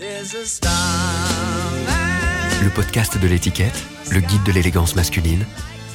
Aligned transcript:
Le 0.00 0.06
podcast 2.72 3.20
de 3.20 3.26
l'étiquette, 3.26 3.82
le 4.12 4.20
guide 4.20 4.44
de 4.46 4.52
l'élégance 4.52 4.94
masculine, 4.94 5.44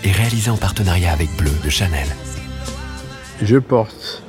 est 0.03 0.11
réalisé 0.11 0.49
en 0.49 0.57
partenariat 0.57 1.13
avec 1.13 1.29
Bleu 1.37 1.53
de 1.63 1.69
Chanel. 1.69 2.07
Je 3.41 3.57
porte 3.57 4.21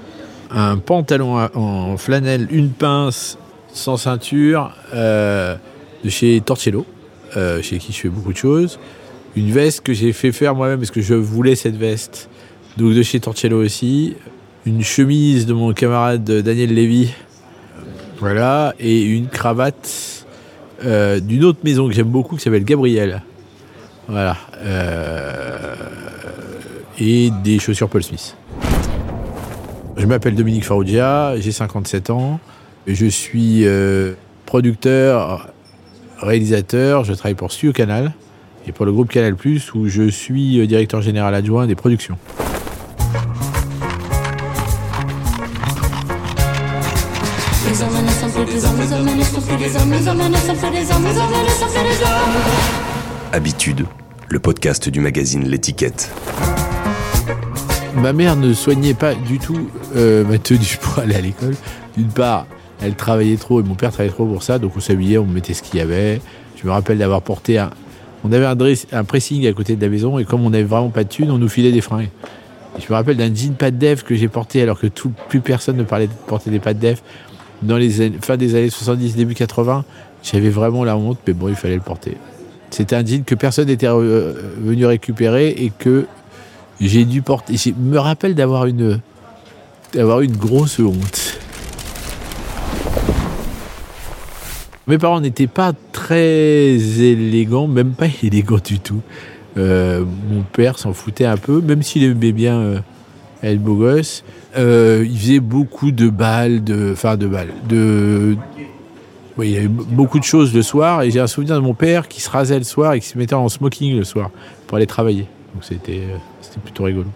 un 0.53 0.79
pantalon 0.79 1.49
en 1.55 1.97
flanelle, 1.97 2.47
une 2.53 2.71
pince 2.71 3.37
sans 3.73 3.97
ceinture 3.97 4.71
euh, 4.95 5.57
de 6.05 6.09
chez 6.09 6.41
Torcello, 6.41 6.87
euh, 7.37 7.61
chez 7.61 7.79
qui 7.79 7.93
je 7.93 7.99
fais 7.99 8.09
beaucoup 8.09 8.33
de 8.33 8.39
choses. 8.39 8.79
Une 9.35 9.51
veste 9.51 9.81
que 9.81 9.93
j'ai 9.93 10.13
fait 10.13 10.31
faire 10.31 10.55
moi-même 10.55 10.79
parce 10.79 10.93
que 10.93 11.03
je 11.03 11.15
voulais 11.15 11.57
cette 11.57 11.77
veste, 11.77 12.29
donc 12.77 12.95
de 12.95 13.03
chez 13.03 13.19
Torcello 13.19 13.61
aussi. 13.61 14.15
Une 14.67 14.85
chemise 14.85 15.47
de 15.47 15.53
mon 15.53 15.73
camarade 15.73 16.23
Daniel 16.23 16.73
Lévy, 16.73 17.13
voilà, 18.19 18.75
et 18.79 19.03
une 19.03 19.29
cravate 19.29 20.27
euh, 20.85 21.21
d'une 21.21 21.45
autre 21.45 21.61
maison 21.65 21.89
que 21.89 21.95
j'aime 21.95 22.09
beaucoup 22.09 22.37
qui 22.37 22.43
s'appelle 22.43 22.65
Gabriel. 22.65 23.23
Voilà. 24.07 24.37
et 26.99 27.31
des 27.43 27.59
chaussures 27.59 27.89
Paul 27.89 28.03
Smith. 28.03 28.37
Je 29.97 30.07
m'appelle 30.07 30.35
Dominique 30.35 30.65
Faroudia, 30.65 31.35
j'ai 31.39 31.53
57 31.53 32.11
ans. 32.11 32.41
Je 32.87 33.07
suis 33.07 33.65
euh, 33.65 34.15
producteur, 34.45 35.49
réalisateur. 36.19 37.05
Je 37.05 37.15
travaille 37.15 37.35
pour 37.35 37.53
Studio 37.53 37.73
Canal 37.73 38.13
et 38.67 38.73
pour 38.73 38.87
le 38.87 38.93
groupe 38.93 39.09
Canal 39.09 39.35
où 39.75 39.89
je 39.89 40.09
suis 40.11 40.61
euh, 40.61 40.67
directeur 40.67 41.01
général 41.01 41.35
adjoint 41.35 41.67
des 41.67 41.75
productions. 41.75 42.19
Habitude, 53.35 53.85
le 54.29 54.39
podcast 54.39 54.89
du 54.89 55.01
magazine 55.01 55.43
L'étiquette. 55.49 56.09
Ma 57.97 58.13
mère 58.13 58.37
ne 58.37 58.53
soignait 58.53 58.95
pas 58.95 59.17
du 59.17 59.41
tout 59.41 59.71
euh, 59.97 60.25
ma 60.25 60.39
tenue 60.39 60.79
pour 60.81 61.01
aller 61.01 61.17
à 61.17 61.21
l'école. 61.21 61.57
D'une 61.97 62.11
part, 62.11 62.47
elle 62.81 62.95
travaillait 62.95 63.37
trop 63.37 63.59
et 63.59 63.65
mon 63.65 63.75
père 63.75 63.91
travaillait 63.91 64.15
trop 64.15 64.25
pour 64.25 64.45
ça, 64.45 64.61
donc 64.61 64.77
on 64.77 64.81
s'habillait, 64.81 65.19
on 65.19 65.27
mettait 65.27 65.53
ce 65.53 65.65
qu'il 65.65 65.81
y 65.81 65.83
avait. 65.83 66.21
Je 66.55 66.65
me 66.65 66.71
rappelle 66.71 66.99
d'avoir 66.99 67.23
porté 67.23 67.59
un. 67.59 67.71
On 68.23 68.31
avait 68.31 68.47
un, 68.47 68.57
un, 68.93 69.03
pressing 69.03 69.49
à 69.49 69.53
côté 69.53 69.75
de 69.75 69.83
la 69.83 69.89
maison 69.89 70.17
et 70.21 70.25
comme 70.25 70.47
on 70.47 70.51
n'avait 70.51 70.63
vraiment 70.63 70.91
pas 70.91 71.03
de 71.03 71.09
thunes, 71.09 71.33
on 71.33 71.39
nous 71.39 71.49
filait 71.49 71.73
des 71.73 71.81
fringues. 71.81 72.11
je 72.79 72.85
me 72.89 72.95
rappelle 72.95 73.17
d'un 73.17 73.35
jean 73.35 73.57
pas 73.57 73.73
de 73.73 73.77
def 73.79 74.05
que 74.05 74.15
j'ai 74.15 74.29
porté 74.29 74.63
alors 74.63 74.79
que 74.79 74.87
plus 75.29 75.41
personne 75.41 75.77
ne 75.77 75.83
parlait 75.83 76.07
de 76.07 76.13
porter 76.29 76.51
des 76.51 76.61
pas 76.61 76.73
de 76.73 76.79
def. 76.79 77.03
Dans 77.63 77.79
les 77.79 78.13
fin 78.23 78.37
des 78.37 78.55
années 78.55 78.71
70, 78.71 79.17
début 79.17 79.35
80, 79.35 79.85
j'avais 80.23 80.51
vraiment 80.51 80.85
la 80.85 80.97
honte, 80.97 81.19
mais 81.27 81.33
bon, 81.33 81.49
il 81.49 81.57
fallait 81.57 81.75
le 81.75 81.81
porter. 81.81 82.17
C'était 82.75 82.97
un 82.97 83.07
jean 83.07 83.23
que 83.23 83.37
personne 83.37 83.69
n'était 83.69 83.87
euh, 83.87 84.33
venu 84.59 84.85
récupérer 84.85 85.51
et 85.51 85.71
que 85.79 86.07
j'ai 86.81 87.05
dû 87.05 87.23
porter. 87.23 87.57
Je 87.57 87.71
me 87.71 88.01
rappelle 88.01 88.35
d'avoir 88.35 88.67
une, 88.67 88.99
d'avoir 89.93 90.23
une 90.23 90.37
grosse 90.37 90.81
honte. 90.81 91.39
Mes 94.89 94.99
parents 94.99 95.21
n'étaient 95.21 95.47
pas 95.47 95.73
très 95.93 96.75
élégants, 96.75 97.69
même 97.69 97.93
pas 97.93 98.07
élégants 98.25 98.59
du 98.65 98.81
tout. 98.81 99.03
Euh, 99.57 100.05
mon 100.29 100.43
père 100.43 100.77
s'en 100.77 100.93
foutait 100.93 101.27
un 101.27 101.37
peu, 101.37 101.61
même 101.61 101.85
s'il 101.85 102.03
aimait 102.03 102.33
bien 102.33 102.59
euh, 102.59 102.79
être 103.45 103.61
beau 103.61 103.77
gosse. 103.77 104.25
Euh, 104.57 105.07
il 105.09 105.17
faisait 105.17 105.39
beaucoup 105.39 105.93
de 105.93 106.09
balles, 106.09 106.65
de, 106.65 106.91
enfin 106.93 107.17
de 107.17 107.29
balles, 107.29 107.53
de, 107.69 108.37
il 109.43 109.51
y 109.51 109.57
avait 109.57 109.69
beaucoup 109.69 110.19
de 110.19 110.25
choses 110.25 110.55
le 110.55 110.63
soir. 110.63 111.03
Et 111.03 111.11
j'ai 111.11 111.21
un 111.21 111.27
souvenir 111.27 111.57
de 111.57 111.61
mon 111.61 111.75
père 111.75 112.09
qui 112.09 112.21
se 112.21 112.31
rasait 112.31 112.59
le 112.59 112.65
soir 112.65 112.95
et 112.95 113.01
qui 113.01 113.09
se 113.09 113.19
mettait 113.19 113.35
en 113.35 113.49
smoking 113.49 113.97
le 113.97 114.05
soir 114.05 114.31
pour 114.67 114.77
aller 114.77 114.87
travailler. 114.87 115.27
Donc 115.55 115.65
c'était 115.65 116.03
c'était 116.41 116.61
plutôt 116.61 116.85
rigolo. 116.85 117.07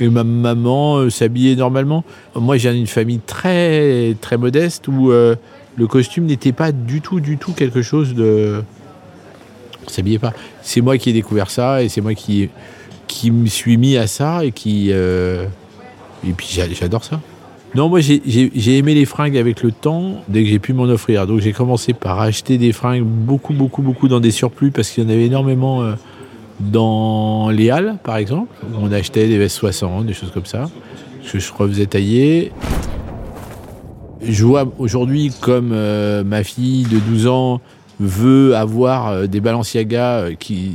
Et 0.00 0.08
ma 0.08 0.24
maman 0.24 0.98
euh, 0.98 1.10
s'habillait 1.10 1.56
normalement. 1.56 2.04
Moi, 2.34 2.56
j'ai 2.56 2.72
une 2.72 2.86
famille 2.86 3.20
très 3.20 4.16
très 4.20 4.36
modeste 4.36 4.86
où 4.88 5.10
euh, 5.10 5.34
le 5.76 5.86
costume 5.86 6.26
n'était 6.26 6.52
pas 6.52 6.72
du 6.72 7.00
tout, 7.00 7.20
du 7.20 7.36
tout 7.36 7.52
quelque 7.52 7.82
chose 7.82 8.14
de. 8.14 8.62
On 9.84 9.88
s'habillait 9.88 10.18
pas. 10.18 10.32
C'est 10.62 10.80
moi 10.80 10.98
qui 10.98 11.10
ai 11.10 11.12
découvert 11.12 11.50
ça 11.50 11.82
et 11.82 11.88
c'est 11.88 12.00
moi 12.00 12.14
qui 12.14 12.48
qui 13.06 13.30
me 13.30 13.46
suis 13.46 13.78
mis 13.78 13.96
à 13.96 14.06
ça 14.06 14.44
et 14.44 14.52
qui 14.52 14.88
euh, 14.92 15.46
et 16.26 16.32
puis 16.32 16.46
j'adore 16.50 17.04
ça. 17.04 17.20
Non, 17.78 17.88
moi 17.88 18.00
j'ai 18.00 18.76
aimé 18.76 18.94
les 18.94 19.06
fringues 19.06 19.38
avec 19.38 19.62
le 19.62 19.72
temps 19.72 20.24
dès 20.28 20.42
que 20.42 20.48
j'ai 20.50 20.58
pu 20.58 20.72
m'en 20.72 20.84
offrir. 20.84 21.26
Donc 21.26 21.40
j'ai 21.40 21.52
commencé 21.52 21.94
par 21.94 22.20
acheter 22.20 22.58
des 22.58 22.72
fringues 22.72 23.04
beaucoup, 23.04 23.54
beaucoup, 23.54 23.82
beaucoup 23.82 24.08
dans 24.08 24.20
des 24.20 24.32
surplus 24.32 24.70
parce 24.70 24.90
qu'il 24.90 25.04
y 25.04 25.06
en 25.06 25.10
avait 25.10 25.26
énormément 25.26 25.94
dans 26.60 27.50
les 27.50 27.70
halles, 27.70 27.96
par 28.02 28.16
exemple, 28.16 28.52
on 28.80 28.90
achetait 28.92 29.28
des 29.28 29.38
vestes 29.38 29.56
60, 29.56 30.06
des 30.06 30.14
choses 30.14 30.30
comme 30.32 30.46
ça, 30.46 30.68
que 31.30 31.38
je 31.38 31.52
refaisais 31.52 31.86
tailler. 31.86 32.52
Je 34.20 34.44
vois 34.44 34.66
aujourd'hui 34.78 35.32
comme 35.40 35.70
euh, 35.72 36.24
ma 36.24 36.42
fille 36.42 36.84
de 36.84 36.98
12 36.98 37.28
ans 37.28 37.60
veut 38.00 38.56
avoir 38.56 39.08
euh, 39.08 39.26
des 39.26 39.40
Balenciaga, 39.40 40.18
euh, 40.18 40.34
qui, 40.34 40.72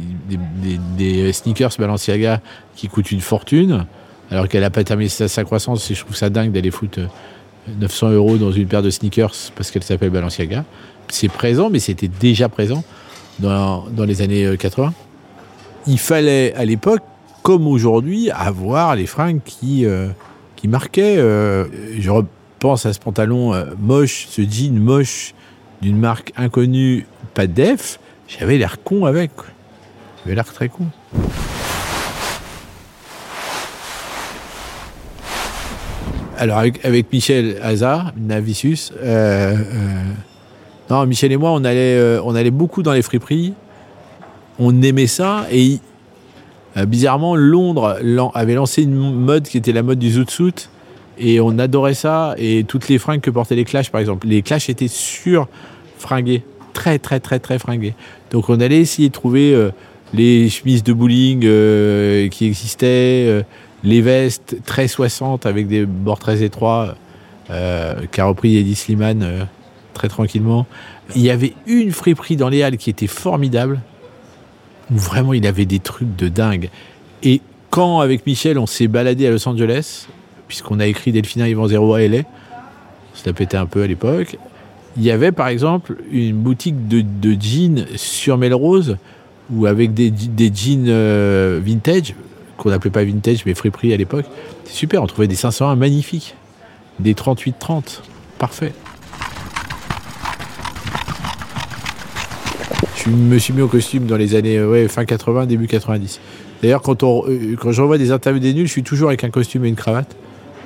des, 0.97 1.34
sneakers 1.34 1.72
Balenciaga 1.78 2.40
qui 2.75 2.88
coûtent 2.88 3.12
une 3.12 3.19
fortune, 3.19 3.86
alors 4.32 4.48
qu'elle 4.48 4.62
n'a 4.62 4.70
pas 4.70 4.84
terminé 4.84 5.10
sa, 5.10 5.44
croissance, 5.44 5.90
et 5.92 5.96
je 5.96 6.04
trouve 6.04 6.16
ça 6.16 6.30
dingue 6.30 6.52
d'aller 6.52 6.72
foutre 6.72 7.00
900 7.80 8.12
euros 8.12 8.38
dans 8.38 8.52
une 8.52 8.68
paire 8.68 8.82
de 8.82 8.90
sneakers 8.90 9.52
parce 9.56 9.72
qu'elle 9.72 9.84
s'appelle 9.84 10.10
Balenciaga. 10.10 10.66
C'est 11.10 11.30
présent, 11.30 11.70
mais 11.70 11.80
c'était 11.80 12.08
déjà 12.08 12.50
présent 12.50 12.84
dans, 13.40 13.86
dans 13.90 14.06
les 14.06 14.22
années 14.22 14.56
80 14.58 14.94
il 15.88 16.00
fallait 16.00 16.54
à 16.56 16.66
l'époque, 16.66 17.04
comme 17.42 17.68
aujourd'hui, 17.68 18.32
avoir 18.32 18.96
les 18.96 19.06
fringues 19.06 19.42
qui, 19.44 19.86
euh, 19.86 20.10
marquaient. 20.66 21.18
Euh, 21.18 21.66
je 22.00 22.10
repense 22.10 22.86
à 22.86 22.94
ce 22.94 23.00
pantalon 23.00 23.54
euh, 23.54 23.66
moche, 23.78 24.28
ce 24.30 24.42
jean 24.42 24.80
moche 24.80 25.34
d'une 25.82 25.98
marque 25.98 26.32
inconnue, 26.38 27.06
pas 27.34 27.48
de 27.48 27.52
def. 27.52 28.00
J'avais 28.30 28.58
l'air 28.58 28.82
con 28.82 29.06
avec. 29.06 29.32
J'avais 30.24 30.36
l'air 30.36 30.46
très 30.46 30.70
con. 30.70 30.86
Alors 36.38 36.58
avec, 36.58 37.12
Michel 37.12 37.58
Hazard, 37.62 38.14
Navicius, 38.18 38.92
non, 40.90 41.06
Michel 41.06 41.32
et 41.32 41.38
moi, 41.38 41.52
on 41.52 41.64
allait, 41.64 42.20
on 42.24 42.36
allait 42.36 42.52
beaucoup 42.52 42.84
dans 42.84 42.94
les 42.94 43.02
friperies. 43.02 43.54
On 44.60 44.82
aimait 44.82 45.08
ça 45.08 45.48
et 45.52 45.80
euh, 46.78 46.86
bizarrement 46.86 47.36
Londres 47.36 48.00
avait 48.34 48.56
lancé 48.56 48.84
une 48.84 48.96
mode 48.96 49.48
qui 49.48 49.58
était 49.58 49.72
la 49.72 49.84
mode 49.84 50.00
du 50.00 50.10
zoot 50.10 50.70
et 51.20 51.40
on 51.40 51.60
adorait 51.60 51.94
ça 51.94 52.34
et 52.38 52.64
toutes 52.64 52.88
les 52.88 52.98
fringues 52.98 53.22
que 53.22 53.30
portaient 53.30 53.56
les 53.56 53.66
Clash 53.66 53.92
par 53.92 54.02
exemple. 54.02 54.28
Les 54.28 54.42
Clash 54.42 54.70
étaient 54.70 54.88
sur 54.88 55.48
fringués 55.98 56.44
très 56.74 56.98
très 56.98 57.20
très 57.20 57.40
très 57.40 57.60
fringués 57.60 57.94
donc 58.32 58.50
on 58.50 58.60
allait 58.60 58.80
essayer 58.80 59.10
de 59.10 59.14
trouver 59.14 59.54
euh, 59.54 59.70
les 60.14 60.50
chemises 60.50 60.84
de 60.84 60.94
bowling 60.94 61.42
euh, 61.46 62.28
qui 62.30 62.48
existaient 62.48 63.46
les 63.84 64.02
vestes 64.02 64.58
très 64.66 64.88
60 64.88 65.46
avec 65.46 65.68
des 65.68 65.86
bords 65.86 66.20
très 66.20 66.44
étroits 66.44 66.96
qu'a 67.48 68.26
repris 68.26 68.58
Eddie 68.58 68.76
Sliman 68.76 69.48
très 69.94 70.08
tranquillement 70.08 70.66
il 71.16 71.22
y 71.22 71.30
avait 71.30 71.54
une 71.68 71.92
friperie 71.92 72.36
dans 72.36 72.50
les 72.50 72.64
halles 72.64 72.78
qui 72.78 72.90
était 72.90 73.08
formidable 73.08 73.82
où 74.92 74.98
vraiment 74.98 75.34
il 75.34 75.46
avait 75.48 75.66
des 75.66 75.80
trucs 75.80 76.16
de 76.16 76.28
dingue. 76.28 76.70
Et 77.22 77.42
quand, 77.70 78.00
avec 78.00 78.26
Michel, 78.26 78.58
on 78.60 78.66
s'est 78.66 78.88
baladé 78.88 79.28
à 79.28 79.32
Los 79.32 79.48
Angeles, 79.48 80.08
puisqu'on 80.48 80.80
a 80.80 80.86
écrit 80.86 81.12
Delphina 81.12 81.48
Yvan 81.48 81.68
Zéro 81.68 81.94
à 81.94 82.02
LA, 82.02 82.20
ça 83.14 83.34
pétait 83.34 83.58
un 83.58 83.66
peu 83.66 83.84
à 83.84 83.88
l'époque, 83.88 84.38
il 84.98 85.04
y 85.04 85.12
avait 85.12 85.32
par 85.32 85.48
exemple 85.48 85.98
une 86.12 86.36
boutique 86.36 86.88
de, 86.88 87.04
jeans 87.40 87.86
sur 87.96 88.38
Melrose, 88.38 88.98
ou 89.52 89.66
avec 89.66 89.94
des, 89.94 90.12
jeans 90.54 90.86
euh, 90.88 91.60
vintage, 91.63 92.16
qu'on 92.63 92.69
n'appelait 92.69 92.89
pas 92.89 93.04
vintage, 93.04 93.45
mais 93.45 93.54
friperie 93.54 93.94
à 93.94 93.98
l'époque. 93.98 94.25
C'est 94.63 94.74
super, 94.74 95.04
on 95.04 95.07
trouvait 95.07 95.27
des 95.27 95.36
501 95.36 95.75
magnifiques, 95.75 96.36
des 97.00 97.13
38-30, 97.13 98.00
parfait. 98.39 98.74
je 103.06 103.10
me 103.10 103.38
suis 103.38 103.54
mis 103.54 103.62
au 103.62 103.68
costume 103.68 104.06
dans 104.06 104.15
les 104.15 104.36
années 104.36 104.63
ouais, 104.63 104.88
fin 104.88 105.06
80, 105.06 105.45
début 105.45 105.68
90. 105.68 106.19
D'ailleurs, 106.62 106.81
euh, 106.88 107.56
quand 107.60 107.71
j'envoie 107.71 107.98
des 107.98 108.12
interviews 108.12 108.39
des 108.39 108.54
nuls, 108.54 108.68
je 108.68 108.71
suis 108.71 108.83
toujours 108.83 109.09
avec 109.09 109.24
un 109.24 109.30
costume 109.30 109.66
et 109.66 109.68
une 109.68 109.75
cravate, 109.75 110.16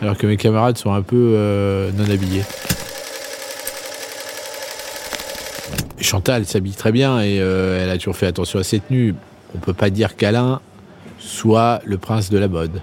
alors 0.02 0.18
que 0.18 0.28
mes 0.28 0.38
camarades 0.38 0.78
sont 0.78 0.94
un 0.94 1.02
peu 1.02 1.34
euh, 1.36 1.90
non 1.98 2.04
habillés. 2.04 2.44
Chantal 6.00 6.46
s'habille 6.46 6.74
très 6.74 6.92
bien 6.92 7.20
et 7.22 7.40
euh, 7.40 7.84
elle 7.84 7.90
a 7.90 7.98
toujours 7.98 8.16
fait 8.16 8.28
attention 8.28 8.60
à 8.60 8.64
ses 8.64 8.80
tenues. 8.80 9.16
On 9.56 9.58
peut 9.58 9.74
pas 9.74 9.90
dire 9.90 10.16
qu'Alain 10.16 10.62
soit 11.20 11.82
le 11.86 11.98
prince 11.98 12.30
de 12.30 12.38
la 12.38 12.48
mode. 12.48 12.82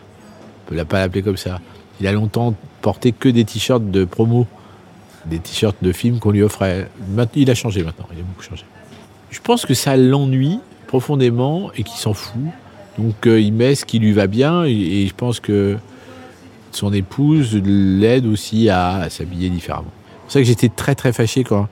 On 0.66 0.74
peut 0.74 0.84
pas 0.84 1.00
l'appeler 1.00 1.22
comme 1.22 1.36
ça. 1.36 1.60
Il 2.00 2.06
a 2.06 2.12
longtemps 2.12 2.54
porté 2.82 3.12
que 3.12 3.28
des 3.28 3.44
t-shirts 3.44 3.90
de 3.90 4.04
promo 4.04 4.46
des 5.26 5.38
t-shirts 5.38 5.76
de 5.82 5.92
films 5.92 6.18
qu'on 6.18 6.30
lui 6.30 6.42
offrait. 6.42 6.88
Il 7.34 7.50
a 7.50 7.54
changé 7.54 7.82
maintenant, 7.82 8.06
il 8.12 8.20
a 8.20 8.22
beaucoup 8.22 8.42
changé. 8.42 8.64
Je 9.30 9.40
pense 9.40 9.66
que 9.66 9.74
ça 9.74 9.96
l'ennuie 9.96 10.58
profondément 10.86 11.70
et 11.76 11.82
qu'il 11.82 11.98
s'en 11.98 12.14
fout. 12.14 12.42
Donc 12.98 13.26
euh, 13.26 13.40
il 13.40 13.52
met 13.52 13.74
ce 13.74 13.84
qui 13.84 13.98
lui 13.98 14.12
va 14.12 14.26
bien 14.26 14.64
et, 14.64 15.06
je 15.08 15.14
pense 15.14 15.40
que 15.40 15.76
son 16.70 16.92
épouse 16.92 17.60
l'aide 17.64 18.26
aussi 18.26 18.68
à, 18.68 19.08
s'habiller 19.10 19.48
différemment. 19.48 19.90
C'est 19.90 20.20
pour 20.20 20.32
ça 20.32 20.40
que 20.40 20.46
j'étais 20.46 20.68
très 20.68 20.94
très 20.94 21.12
fâché 21.12 21.44
quand 21.44 21.68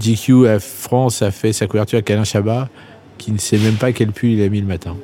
GQ 0.00 0.48
à 0.48 0.58
France 0.58 1.22
a 1.22 1.30
fait 1.30 1.52
sa 1.52 1.66
couverture 1.66 1.96
avec 1.96 2.10
Alain 2.10 2.24
Chabat, 2.24 2.68
qui 3.16 3.32
ne 3.32 3.38
sait 3.38 3.58
même 3.58 3.74
pas 3.74 3.92
quel 3.92 4.12
pull 4.12 4.30
il 4.30 4.42
a 4.42 4.48
mis 4.48 4.60
le 4.60 4.66
matin. 4.66 4.96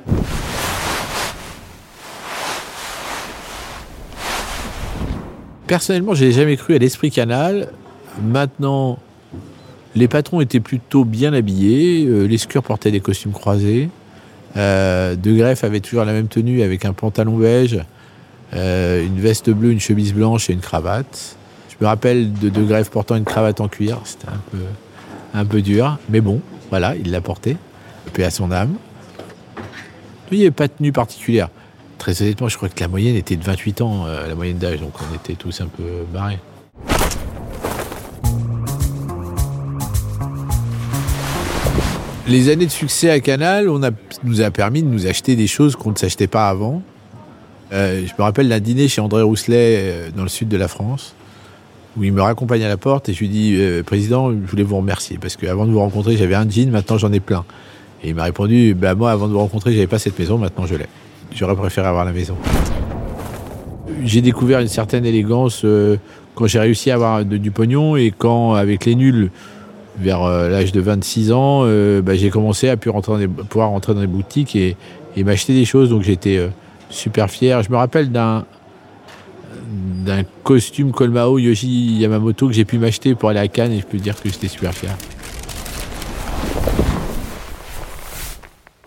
Personnellement, 5.69 6.15
je 6.15 6.25
n'ai 6.25 6.33
jamais 6.33 6.57
cru 6.57 6.75
à 6.75 6.79
l'esprit 6.79 7.11
canal. 7.11 7.69
Maintenant, 8.23 8.99
les 9.95 10.09
patrons 10.09 10.41
étaient 10.41 10.61
plutôt 10.61 11.05
bien 11.05 11.35
habillés. 11.35 12.07
Euh, 12.07 12.25
les 12.25 12.39
scurs 12.39 12.63
portaient 12.63 12.91
des 12.91 13.01
costumes 13.01 13.33
croisés. 13.33 13.91
Euh, 14.57 15.15
de 15.15 15.31
Greff 15.35 15.65
avait 15.65 15.81
toujours 15.81 16.07
la 16.07 16.15
même 16.15 16.29
tenue 16.29 16.63
avec 16.63 16.87
un 16.87 16.95
pantalon 16.95 17.37
beige, 17.37 17.79
euh, 18.55 19.05
une 19.05 19.21
veste 19.21 19.51
bleue, 19.51 19.71
une 19.71 19.79
chemise 19.79 20.15
blanche 20.15 20.49
et 20.49 20.55
une 20.55 20.61
cravate. 20.61 21.37
Je 21.69 21.85
me 21.85 21.87
rappelle 21.87 22.33
de 22.33 22.49
De 22.49 22.63
Greff 22.63 22.89
portant 22.89 23.17
une 23.17 23.25
cravate 23.25 23.61
en 23.61 23.69
cuir. 23.69 24.01
C'était 24.05 24.29
un 25.35 25.45
peu, 25.45 25.61
dur. 25.61 25.99
Mais 26.09 26.23
bon, 26.23 26.41
voilà, 26.71 26.97
il 26.97 27.11
l'a 27.11 27.21
porté. 27.21 27.59
Paix 28.15 28.25
à 28.25 28.31
son 28.31 28.51
âme. 28.53 28.75
Il 30.33 30.39
n'y 30.39 30.45
avait 30.45 30.51
pas 30.51 30.67
de 30.67 30.73
tenue 30.73 30.93
particulière. 30.93 31.51
Très 31.99 32.23
honnêtement, 32.23 32.49
je 32.49 32.57
crois 32.57 32.69
que 32.69 32.81
la 32.81 32.89
moyenne 32.89 33.17
était 33.17 33.35
de 33.35 33.45
28 33.45 33.81
ans, 33.81 34.07
euh, 34.07 34.29
la 34.29 34.35
moyenne 34.37 34.57
d'âge, 34.57 34.81
donc 34.81 34.93
on 35.01 35.15
était 35.17 35.35
tous 35.35 35.61
un 35.61 35.67
peu 35.67 35.83
barrés. 36.13 36.39
Les 42.29 42.51
années 42.51 42.67
de 42.67 42.71
succès 42.71 43.11
à 43.11 43.21
Canal 43.21 43.69
on 43.69 43.81
nous 44.23 44.41
a 44.43 44.51
permis 44.51 44.83
de 44.83 44.89
nous 44.89 45.07
acheter 45.07 45.35
des 45.35 45.47
choses 45.47 45.77
qu'on 45.77 45.91
ne 45.91 45.97
s'achetait 45.97 46.27
pas 46.27 46.49
avant. 46.49 46.83
Euh, 47.73 48.07
je 48.07 48.13
me 48.17 48.23
rappelle 48.23 48.49
d'un 48.49 48.61
dîner 48.61 48.87
chez 48.87 49.01
André 49.01 49.23
Rousselet 49.23 49.77
euh, 49.79 50.11
dans 50.15 50.23
le 50.23 50.29
sud 50.29 50.49
de 50.49 50.57
la 50.57 50.69
France, 50.69 51.15
où 51.97 52.05
il 52.05 52.13
me 52.13 52.23
raccompagne 52.23 52.63
à 52.63 52.69
la 52.69 52.77
porte 52.77 53.09
et 53.09 53.13
je 53.13 53.19
lui 53.19 53.29
dis 53.29 53.59
Président, 53.85 54.31
je 54.31 54.47
voulais 54.47 54.63
vous 54.63 54.77
remercier 54.77 55.19
parce 55.19 55.37
qu'avant 55.37 55.67
de 55.67 55.73
vous 55.73 55.81
rencontrer, 55.81 56.17
j'avais 56.17 56.37
un 56.37 56.49
jean, 56.49 56.71
maintenant 56.71 56.97
j'en 56.97 57.13
ai 57.13 57.21
plein. 57.21 57.45
Et 58.05 58.11
il 58.11 58.15
m'a 58.15 58.25
répondu 58.25 58.75
bah, 58.75 58.95
Moi, 58.95 59.11
avant 59.11 59.27
de 59.27 59.33
vous 59.33 59.41
rencontrer, 59.41 59.73
j'avais 59.73 59.89
pas 59.89 59.99
cette 59.99 60.17
maison, 60.17 60.39
maintenant 60.39 60.67
je 60.67 60.77
l'ai. 60.77 60.87
J'aurais 61.35 61.57
préféré 61.57 61.87
avoir 61.87 62.05
la 62.05 62.13
maison. 62.13 62.37
J'ai 64.05 64.21
découvert 64.21 64.61
une 64.61 64.69
certaine 64.69 65.05
élégance 65.05 65.63
euh, 65.65 65.97
quand 66.35 66.47
j'ai 66.47 66.59
réussi 66.59 66.91
à 66.91 66.95
avoir 66.95 67.25
du 67.25 67.51
pognon 67.51 67.97
et 67.97 68.13
quand, 68.17 68.55
avec 68.55 68.85
les 68.85 68.95
nuls, 68.95 69.31
vers 69.99 70.23
euh, 70.23 70.49
l'âge 70.49 70.73
de 70.73 70.81
26 70.81 71.33
ans, 71.33 71.63
euh, 71.65 72.01
bah, 72.01 72.15
j'ai 72.15 72.31
commencé 72.31 72.69
à 72.69 72.77
pouvoir 72.77 73.71
rentrer 73.71 73.95
dans 73.95 74.01
les 74.01 74.07
boutiques 74.07 74.55
et, 74.57 74.77
m'acheter 75.17 75.53
des 75.53 75.65
choses. 75.65 75.91
Donc 75.91 76.03
j'étais 76.03 76.49
super 76.91 77.29
fier. 77.29 77.61
Je 77.65 77.71
me 77.71 77.77
rappelle 77.77 78.13
d'un 78.13 78.45
d'un 80.05 80.23
costume 80.45 80.93
Kolmao 80.93 81.39
Yoshi 81.39 81.99
Yamamoto 81.99 82.47
que 82.47 82.55
j'ai 82.55 82.65
pu 82.65 82.79
m'acheter 82.79 83.17
pour 83.17 83.29
aller 83.29 83.41
à 83.41 83.49
Cannes 83.49 83.73
et 83.73 83.81
je 83.81 83.87
peux 83.87 83.99
dire 83.99 84.15
que 84.15 84.29
j'étais 84.29 84.47
super 84.47 84.73
fier. 84.73 84.97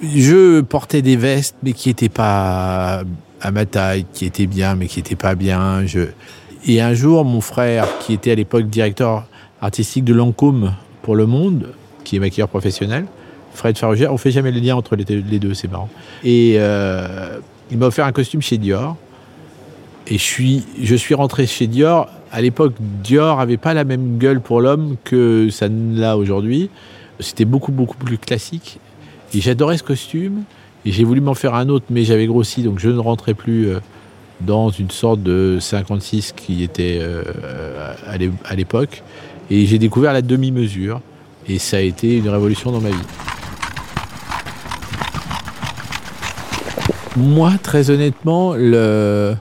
Je 0.01 0.61
portais 0.61 1.01
des 1.01 1.15
vestes, 1.15 1.55
mais 1.61 1.73
qui 1.73 1.89
n'étaient 1.89 2.09
pas 2.09 3.03
à 3.39 3.51
ma 3.51 3.65
taille, 3.65 4.05
qui 4.13 4.25
étaient 4.25 4.47
bien, 4.47 4.75
mais 4.75 4.87
qui 4.87 4.99
n'étaient 4.99 5.15
pas 5.15 5.35
bien. 5.35 5.83
Et 6.65 6.81
un 6.81 6.93
jour, 6.93 7.23
mon 7.23 7.41
frère, 7.41 7.87
qui 7.99 8.13
était 8.13 8.31
à 8.31 8.35
l'époque 8.35 8.67
directeur 8.67 9.25
artistique 9.61 10.03
de 10.03 10.13
Lancôme 10.13 10.73
pour 11.03 11.15
Le 11.15 11.27
Monde, 11.27 11.73
qui 12.03 12.15
est 12.15 12.19
maquilleur 12.19 12.49
professionnel, 12.49 13.05
Fred 13.53 13.77
Farugère, 13.77 14.13
on 14.13 14.17
fait 14.17 14.31
jamais 14.31 14.51
le 14.51 14.59
lien 14.59 14.75
entre 14.75 14.95
les 14.95 15.03
deux, 15.03 15.53
c'est 15.53 15.69
marrant. 15.69 15.89
Et 16.23 16.55
euh, 16.57 17.39
il 17.69 17.77
m'a 17.77 17.87
offert 17.87 18.05
un 18.05 18.11
costume 18.11 18.41
chez 18.41 18.57
Dior. 18.57 18.95
Et 20.07 20.17
je 20.17 20.23
suis, 20.23 20.65
je 20.81 20.95
suis 20.95 21.13
rentré 21.13 21.45
chez 21.45 21.67
Dior. 21.67 22.07
À 22.31 22.41
l'époque, 22.41 22.73
Dior 23.03 23.39
avait 23.39 23.57
pas 23.57 23.73
la 23.73 23.83
même 23.83 24.17
gueule 24.17 24.41
pour 24.41 24.61
l'homme 24.61 24.95
que 25.03 25.49
ça 25.51 25.67
l'a 25.69 26.17
aujourd'hui. 26.17 26.69
C'était 27.19 27.45
beaucoup, 27.45 27.71
beaucoup 27.71 27.97
plus 27.97 28.17
classique. 28.17 28.79
Et 29.33 29.41
j'adorais 29.41 29.77
ce 29.77 29.83
costume. 29.83 30.43
Et 30.85 30.91
j'ai 30.91 31.03
voulu 31.03 31.21
m'en 31.21 31.35
faire 31.35 31.53
un 31.53 31.69
autre, 31.69 31.85
mais 31.89 32.03
j'avais 32.03 32.25
grossi, 32.25 32.63
donc 32.63 32.79
je 32.79 32.89
ne 32.89 32.97
rentrais 32.97 33.35
plus 33.35 33.67
euh, 33.67 33.79
dans 34.41 34.71
une 34.71 34.89
sorte 34.89 35.21
de 35.21 35.59
56 35.59 36.33
qui 36.35 36.63
était 36.63 36.97
euh, 36.99 37.23
à 38.45 38.55
l'époque. 38.55 39.03
Et 39.51 39.65
j'ai 39.65 39.77
découvert 39.77 40.13
la 40.13 40.21
demi-mesure. 40.21 41.01
Et 41.47 41.59
ça 41.59 41.77
a 41.77 41.81
été 41.81 42.17
une 42.17 42.29
révolution 42.29 42.71
dans 42.71 42.81
ma 42.81 42.89
vie. 42.89 42.95
Moi, 47.17 47.51
très 47.61 47.89
honnêtement, 47.89 48.53
le, 48.55 49.35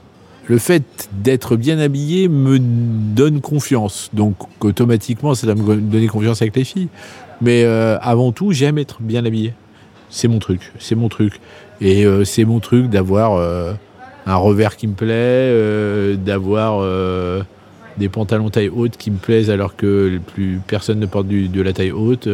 fait 0.57 1.09
d'être 1.13 1.55
bien 1.55 1.79
habillé 1.79 2.27
me 2.27 2.59
donne 2.59 3.39
confiance. 3.39 4.09
Donc 4.13 4.35
automatiquement, 4.59 5.33
ça 5.35 5.47
va 5.47 5.55
me 5.55 5.77
donner 5.77 6.07
confiance 6.07 6.41
avec 6.41 6.55
les 6.55 6.65
filles. 6.65 6.89
Mais 7.39 7.63
euh, 7.63 7.97
avant 8.01 8.31
tout, 8.31 8.51
j'aime 8.51 8.77
être 8.77 9.01
bien 9.01 9.25
habillé 9.25 9.53
c'est 10.11 10.27
mon 10.27 10.39
truc, 10.39 10.71
c'est 10.77 10.95
mon 10.95 11.09
truc. 11.09 11.39
Et 11.79 12.05
euh, 12.05 12.23
c'est 12.25 12.45
mon 12.45 12.59
truc 12.59 12.89
d'avoir 12.89 13.33
euh, 13.33 13.73
un 14.27 14.35
revers 14.35 14.75
qui 14.75 14.85
me 14.85 14.93
plaît, 14.93 15.09
euh, 15.09 16.15
d'avoir 16.15 16.85
des 17.97 18.09
pantalons 18.09 18.49
taille 18.49 18.69
haute 18.69 18.97
qui 18.97 19.09
me 19.09 19.17
plaisent 19.17 19.49
alors 19.49 19.75
que 19.75 20.19
plus 20.33 20.61
personne 20.67 20.99
ne 20.99 21.05
porte 21.07 21.27
de 21.27 21.61
la 21.61 21.73
taille 21.73 21.91
haute. 21.91 22.29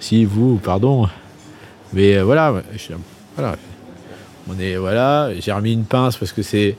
si 0.00 0.24
vous, 0.24 0.56
pardon. 0.56 1.08
Mais 1.92 2.20
voilà, 2.20 2.62
voilà. 3.36 3.56
On 4.48 4.58
est 4.58 4.76
voilà. 4.76 5.30
J'ai 5.38 5.52
remis 5.52 5.72
une 5.72 5.84
pince 5.84 6.16
parce 6.16 6.32
que 6.32 6.42
c'est 6.42 6.76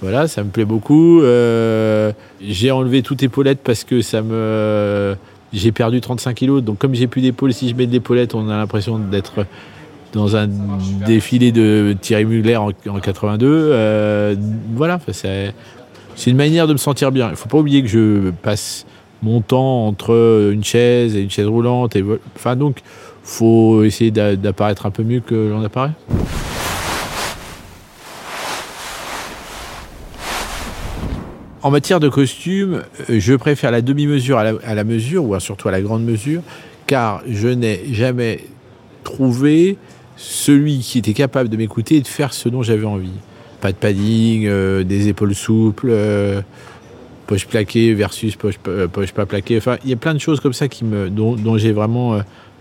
voilà, 0.00 0.26
ça 0.26 0.42
me 0.42 0.50
plaît 0.50 0.64
beaucoup. 0.64 1.22
j'ai 1.22 2.70
enlevé 2.70 3.02
toute 3.02 3.22
épaulette 3.22 3.60
parce 3.62 3.84
que 3.84 4.02
ça 4.02 4.22
me 4.22 5.16
j'ai 5.52 5.72
perdu 5.72 6.00
35 6.00 6.34
kilos. 6.34 6.62
Donc, 6.62 6.78
comme 6.78 6.94
j'ai 6.94 7.06
plus 7.06 7.20
d'épaule, 7.20 7.52
si 7.52 7.68
je 7.68 7.74
mets 7.74 7.86
de 7.86 7.92
l'épaulette, 7.92 8.34
on 8.34 8.48
a 8.48 8.56
l'impression 8.56 8.98
d'être 8.98 9.46
dans 10.12 10.36
un 10.36 10.48
défilé 11.06 11.52
de 11.52 11.96
Thierry 12.00 12.24
Mugler 12.24 12.56
en, 12.56 12.72
82. 12.72 13.46
Euh, 13.48 14.34
voilà, 14.74 14.98
c'est 15.10 15.52
une 16.26 16.36
manière 16.36 16.66
de 16.66 16.72
me 16.72 16.78
sentir 16.78 17.12
bien. 17.12 17.28
Il 17.28 17.32
ne 17.32 17.36
faut 17.36 17.48
pas 17.48 17.58
oublier 17.58 17.82
que 17.82 17.88
je 17.88 18.30
passe 18.42 18.86
mon 19.22 19.40
temps 19.40 19.86
entre 19.86 20.50
une 20.52 20.64
chaise 20.64 21.16
et 21.16 21.22
une 21.22 21.30
chaise 21.30 21.46
roulante. 21.46 21.96
Et, 21.96 22.04
enfin, 22.36 22.56
donc, 22.56 22.80
faut 23.22 23.84
essayer 23.84 24.10
d'apparaître 24.10 24.86
un 24.86 24.90
peu 24.90 25.02
mieux 25.02 25.20
que 25.20 25.50
l'on 25.50 25.62
apparaît. 25.62 25.92
En 31.62 31.70
matière 31.70 32.00
de 32.00 32.08
costume, 32.08 32.82
euh, 33.08 33.20
je 33.20 33.34
préfère 33.34 33.70
la 33.70 33.82
demi-mesure 33.82 34.36
à, 34.36 34.74
la, 34.74 34.84
mesure, 34.84 35.24
ou 35.24 35.38
surtout 35.38 35.68
à 35.68 35.70
la 35.70 35.80
grande 35.80 36.04
mesure, 36.04 36.42
car 36.88 37.22
je 37.28 37.46
n'ai 37.46 37.82
jamais 37.92 38.40
trouvé 39.04 39.78
celui 40.16 40.80
qui 40.80 40.98
était 40.98 41.12
capable 41.12 41.48
de 41.48 41.56
m'écouter 41.56 41.96
et 41.96 42.00
de 42.00 42.08
faire 42.08 42.32
ce 42.32 42.48
dont 42.48 42.62
j'avais 42.62 42.84
envie. 42.84 43.12
Pas 43.60 43.70
de 43.70 43.76
padding, 43.76 44.46
euh, 44.46 44.82
des 44.82 45.06
épaules 45.06 45.36
souples, 45.36 45.90
euh, 45.90 46.42
poche 47.28 47.46
plaquée 47.46 47.94
versus 47.94 48.34
poche, 48.34 48.58
poche, 48.92 49.12
pas 49.12 49.26
plaquée. 49.26 49.56
Enfin, 49.56 49.76
il 49.84 49.90
y 49.90 49.92
a 49.92 49.96
plein 49.96 50.14
de 50.14 50.20
choses 50.20 50.40
comme 50.40 50.52
ça 50.52 50.66
qui 50.66 50.84
me, 50.84 51.10
dont, 51.10 51.58
j'ai 51.58 51.70
vraiment, 51.70 52.16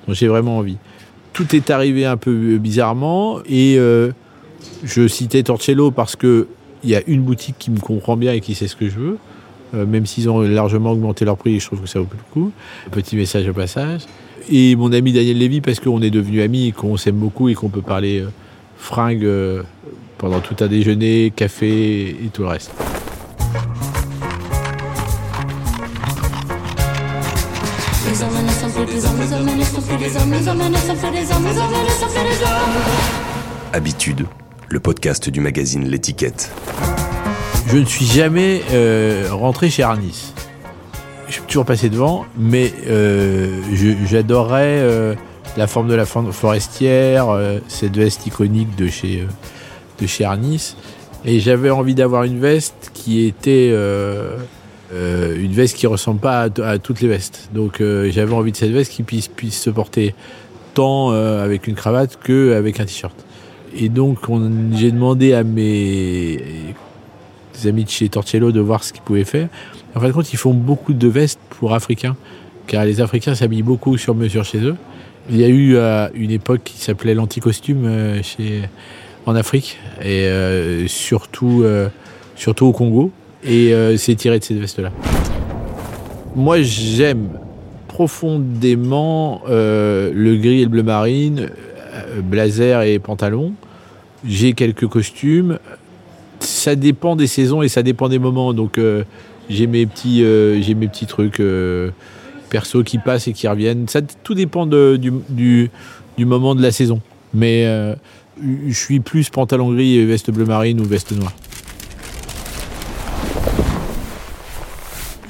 dont 0.07 0.13
j'ai 0.13 0.27
vraiment 0.27 0.59
envie. 0.59 0.77
Tout 1.33 1.55
est 1.55 1.71
arrivé 1.71 2.05
un 2.05 2.17
peu 2.17 2.59
bizarrement 2.59 3.39
et 3.49 3.79
je 4.83 5.07
citais 5.07 5.41
Torcello 5.41 5.89
parce 5.89 6.15
que 6.15 6.47
il 6.83 6.89
y 6.89 6.95
a 6.95 7.01
une 7.07 7.21
boutique 7.21 7.55
qui 7.59 7.71
me 7.71 7.79
comprend 7.79 8.17
bien 8.17 8.33
et 8.33 8.41
qui 8.41 8.55
sait 8.55 8.67
ce 8.67 8.75
que 8.75 8.89
je 8.89 8.99
veux. 8.99 9.17
Euh, 9.73 9.85
même 9.85 10.05
s'ils 10.05 10.29
ont 10.29 10.41
largement 10.41 10.91
augmenté 10.91 11.25
leur 11.25 11.37
prix, 11.37 11.59
je 11.59 11.67
trouve 11.67 11.81
que 11.81 11.87
ça 11.87 11.99
vaut 11.99 12.05
plus 12.05 12.17
le 12.17 12.33
coup. 12.33 12.51
Petit 12.91 13.15
message 13.15 13.47
au 13.47 13.53
passage. 13.53 14.01
Et 14.49 14.75
mon 14.75 14.91
ami 14.91 15.13
Daniel 15.13 15.37
Lévy, 15.37 15.61
parce 15.61 15.79
qu'on 15.79 16.01
est 16.01 16.09
devenus 16.09 16.41
amis 16.41 16.67
et 16.67 16.71
qu'on 16.71 16.97
s'aime 16.97 17.15
beaucoup 17.15 17.47
et 17.49 17.53
qu'on 17.53 17.69
peut 17.69 17.81
parler 17.81 18.19
euh, 18.19 18.29
fringues 18.77 19.23
euh, 19.23 19.63
pendant 20.17 20.39
tout 20.39 20.55
un 20.59 20.67
déjeuner, 20.67 21.31
café 21.35 22.09
et 22.09 22.29
tout 22.33 22.41
le 22.41 22.49
reste. 22.49 22.71
Habitude 33.73 34.25
le 34.71 34.79
podcast 34.79 35.29
du 35.29 35.41
magazine 35.41 35.89
L'étiquette. 35.89 36.49
Je 37.67 37.77
ne 37.77 37.83
suis 37.83 38.05
jamais 38.05 38.61
euh, 38.71 39.27
rentré 39.29 39.69
chez 39.69 39.83
Arnis. 39.83 40.33
Je 41.27 41.33
suis 41.33 41.41
toujours 41.43 41.65
passé 41.65 41.89
devant, 41.89 42.25
mais 42.37 42.71
euh, 42.87 43.61
j'adorais 44.05 44.79
euh, 44.79 45.13
la 45.57 45.67
forme 45.67 45.89
de 45.89 45.93
la 45.93 46.05
forestière, 46.05 47.37
cette 47.67 47.97
veste 47.97 48.25
iconique 48.25 48.75
de 48.77 48.87
chez, 48.87 49.27
de 49.99 50.07
chez 50.07 50.23
Arnis. 50.23 50.75
Et 51.25 51.41
j'avais 51.41 51.69
envie 51.69 51.95
d'avoir 51.95 52.23
une 52.23 52.39
veste 52.39 52.91
qui 52.93 53.25
était 53.25 53.75
une 54.91 55.51
veste 55.51 55.75
qui 55.75 55.87
ressemble 55.87 56.21
pas 56.21 56.47
à, 56.63 56.77
toutes 56.79 57.01
les 57.01 57.09
vestes. 57.09 57.49
Donc 57.53 57.79
j'avais 57.79 58.33
envie 58.33 58.53
de 58.53 58.57
cette 58.57 58.71
veste 58.71 58.91
qui 58.93 59.03
puisse, 59.03 59.27
puisse 59.27 59.61
se 59.61 59.69
porter 59.69 60.15
tant 60.73 61.11
avec 61.11 61.67
une 61.67 61.75
cravate 61.75 62.17
qu'avec 62.23 62.79
un 62.79 62.85
t-shirt. 62.85 63.15
Et 63.75 63.89
donc 63.89 64.19
j'ai 64.73 64.91
demandé 64.91 65.33
à 65.33 65.43
mes 65.43 66.39
amis 67.65 67.83
de 67.83 67.89
chez 67.89 68.09
Torcello 68.09 68.51
de 68.51 68.59
voir 68.59 68.83
ce 68.83 68.93
qu'ils 68.93 69.03
pouvaient 69.03 69.23
faire. 69.23 69.47
En 69.95 69.99
fin 69.99 70.07
de 70.07 70.13
compte, 70.13 70.31
ils 70.33 70.37
font 70.37 70.53
beaucoup 70.53 70.93
de 70.93 71.07
vestes 71.07 71.39
pour 71.49 71.73
Africains, 71.73 72.15
car 72.67 72.85
les 72.85 73.01
Africains 73.01 73.35
s'habillent 73.35 73.61
beaucoup 73.61 73.97
sur 73.97 74.15
mesure 74.15 74.45
chez 74.45 74.59
eux. 74.59 74.75
Il 75.29 75.37
y 75.37 75.43
a 75.43 75.49
eu 75.49 75.77
une 76.15 76.31
époque 76.31 76.61
qui 76.63 76.79
s'appelait 76.79 77.13
l'anti-costume 77.13 78.21
chez 78.23 78.63
en 79.25 79.35
Afrique 79.35 79.77
et 80.03 80.27
surtout, 80.87 81.63
surtout 82.35 82.65
au 82.65 82.71
Congo. 82.71 83.11
Et 83.43 83.73
euh, 83.73 83.97
c'est 83.97 84.15
tiré 84.15 84.39
de 84.39 84.43
cette 84.43 84.57
veste-là. 84.57 84.91
Moi, 86.35 86.61
j'aime 86.61 87.29
profondément 87.87 89.41
euh, 89.49 90.11
le 90.13 90.35
gris 90.37 90.61
et 90.61 90.63
le 90.63 90.69
bleu 90.69 90.83
marine, 90.83 91.39
euh, 91.39 91.49
blazer 92.23 92.81
et 92.83 92.99
pantalon. 92.99 93.53
J'ai 94.25 94.53
quelques 94.53 94.87
costumes. 94.87 95.59
Ça 96.39 96.75
dépend 96.75 97.15
des 97.15 97.27
saisons 97.27 97.61
et 97.61 97.67
ça 97.67 97.83
dépend 97.83 98.09
des 98.09 98.19
moments. 98.19 98.53
Donc 98.53 98.79
j'ai 99.49 99.67
mes 99.67 99.85
petits, 99.85 100.19
j'ai 100.19 100.73
mes 100.75 100.87
petits 100.87 101.05
trucs 101.05 101.41
perso 102.49 102.83
qui 102.83 102.97
passent 102.97 103.27
et 103.27 103.33
qui 103.33 103.47
reviennent. 103.47 103.87
Ça 103.87 104.01
tout 104.01 104.33
dépend 104.33 104.65
du, 104.65 105.11
du, 105.29 105.69
moment 106.25 106.55
de 106.55 106.61
la 106.61 106.71
saison. 106.71 107.01
Mais 107.33 107.65
je 108.41 108.73
suis 108.73 108.99
plus 108.99 109.29
pantalon 109.29 109.73
gris 109.73 109.97
et 109.97 110.05
veste 110.05 110.31
bleu 110.31 110.45
marine 110.45 110.79
ou 110.81 110.85
veste 110.85 111.11
noire. 111.11 111.33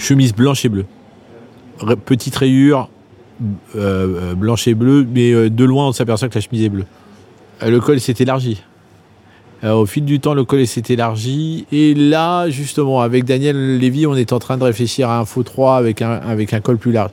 chemise 0.01 0.33
blanche 0.33 0.65
et 0.65 0.69
bleue. 0.69 0.85
Petite 2.05 2.35
rayure 2.35 2.89
euh, 3.75 4.31
euh, 4.31 4.35
blanche 4.35 4.67
et 4.67 4.73
bleue, 4.73 5.05
mais 5.09 5.31
euh, 5.31 5.49
de 5.49 5.65
loin 5.65 5.87
on 5.87 5.91
s'aperçoit 5.91 6.29
que 6.29 6.35
la 6.35 6.41
chemise 6.41 6.63
est 6.63 6.69
bleue. 6.69 6.85
le 7.61 7.79
col 7.79 7.99
s'est 7.99 8.15
élargi. 8.19 8.61
au 9.63 9.85
fil 9.85 10.05
du 10.05 10.19
temps, 10.19 10.33
le 10.33 10.43
col 10.43 10.65
s'est 10.67 10.83
élargi. 10.89 11.65
Et 11.71 11.93
là, 11.93 12.49
justement, 12.49 13.01
avec 13.01 13.25
Daniel 13.25 13.77
Lévy, 13.77 14.05
on 14.05 14.15
est 14.15 14.33
en 14.33 14.39
train 14.39 14.57
de 14.57 14.63
réfléchir 14.63 15.09
à 15.09 15.19
un 15.19 15.25
faux 15.25 15.43
3 15.43 15.77
avec 15.77 16.01
un, 16.01 16.11
avec 16.11 16.53
un 16.53 16.59
col 16.59 16.77
plus 16.77 16.91
large. 16.91 17.11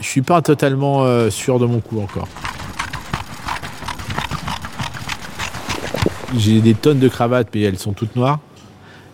Je 0.00 0.06
suis 0.06 0.22
pas 0.22 0.42
totalement 0.42 1.06
sûr 1.30 1.58
de 1.58 1.66
mon 1.66 1.80
coup 1.80 2.00
encore. 2.00 2.28
J'ai 6.36 6.60
des 6.60 6.74
tonnes 6.74 6.98
de 6.98 7.08
cravates, 7.08 7.48
mais 7.54 7.60
elles 7.60 7.78
sont 7.78 7.92
toutes 7.92 8.16
noires. 8.16 8.40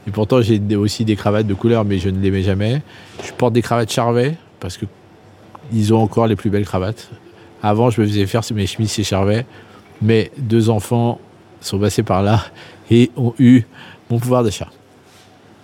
Et 0.06 0.10
pourtant, 0.10 0.40
j'ai 0.40 0.60
aussi 0.76 1.04
des 1.04 1.16
cravates 1.16 1.46
de 1.46 1.54
couleur, 1.54 1.84
mais 1.84 1.98
je 1.98 2.08
ne 2.08 2.18
les 2.18 2.30
mets 2.30 2.42
jamais. 2.42 2.80
Je 3.22 3.32
porte 3.32 3.52
des 3.52 3.60
cravates 3.60 3.92
Charvet 3.92 4.36
parce 4.60 4.76
que 4.76 4.86
ils 5.72 5.92
ont 5.94 6.02
encore 6.02 6.26
les 6.26 6.36
plus 6.36 6.50
belles 6.50 6.64
cravates. 6.64 7.10
Avant, 7.62 7.90
je 7.90 8.00
me 8.00 8.06
faisais 8.06 8.26
faire 8.26 8.42
mes 8.54 8.66
chemises 8.66 8.92
chez 8.92 9.04
Charvet, 9.04 9.44
mais 10.00 10.30
deux 10.38 10.70
enfants 10.70 11.20
sont 11.60 11.78
passés 11.78 12.02
par 12.02 12.22
là 12.22 12.44
et 12.90 13.10
ont 13.16 13.34
eu 13.38 13.62
mon 14.10 14.18
pouvoir 14.18 14.44
d'achat. 14.44 14.68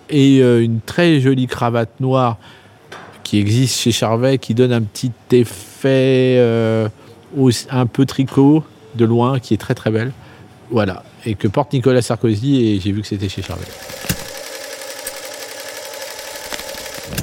Et 0.09 0.39
euh, 0.41 0.63
une 0.63 0.81
très 0.81 1.19
jolie 1.19 1.47
cravate 1.47 1.99
noire 1.99 2.37
qui 3.23 3.39
existe 3.39 3.79
chez 3.79 3.91
Charvet, 3.91 4.37
qui 4.37 4.53
donne 4.53 4.71
un 4.71 4.81
petit 4.81 5.11
effet 5.31 6.37
euh, 6.37 6.87
un 7.71 7.85
peu 7.87 8.05
tricot 8.05 8.63
de 8.95 9.05
loin, 9.05 9.39
qui 9.39 9.53
est 9.53 9.57
très 9.57 9.73
très 9.73 9.89
belle. 9.89 10.11
Voilà. 10.69 11.03
Et 11.25 11.35
que 11.35 11.47
porte 11.47 11.73
Nicolas 11.73 12.01
Sarkozy, 12.01 12.63
et 12.63 12.79
j'ai 12.79 12.91
vu 12.91 13.01
que 13.01 13.07
c'était 13.07 13.29
chez 13.29 13.41
Charvet. 13.41 13.65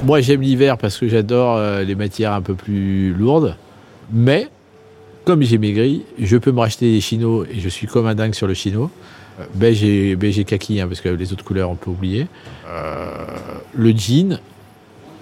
Moi, 0.03 0.19
j'aime 0.19 0.41
l'hiver 0.41 0.77
parce 0.77 0.97
que 0.97 1.07
j'adore 1.07 1.55
euh, 1.55 1.83
les 1.83 1.95
matières 1.95 2.33
un 2.33 2.41
peu 2.41 2.55
plus 2.55 3.13
lourdes. 3.13 3.55
Mais, 4.11 4.49
comme 5.23 5.41
j'ai 5.43 5.57
maigri, 5.57 6.03
je 6.19 6.35
peux 6.35 6.51
me 6.51 6.59
racheter 6.59 6.91
des 6.91 6.99
chinos 6.99 7.45
et 7.49 7.61
je 7.61 7.69
suis 7.69 7.87
comme 7.87 8.05
un 8.05 8.13
dingue 8.13 8.33
sur 8.33 8.45
le 8.45 8.53
chino. 8.53 8.91
Euh, 9.39 9.45
beige 9.55 9.81
et, 9.85 10.17
beige 10.17 10.39
et 10.39 10.43
kaki, 10.43 10.81
hein, 10.81 10.87
parce 10.87 10.99
que 10.99 11.07
les 11.07 11.31
autres 11.31 11.45
couleurs, 11.45 11.69
on 11.69 11.75
peut 11.75 11.89
oublier. 11.89 12.27
Euh, 12.67 13.07
le 13.73 13.91
jean. 13.91 14.39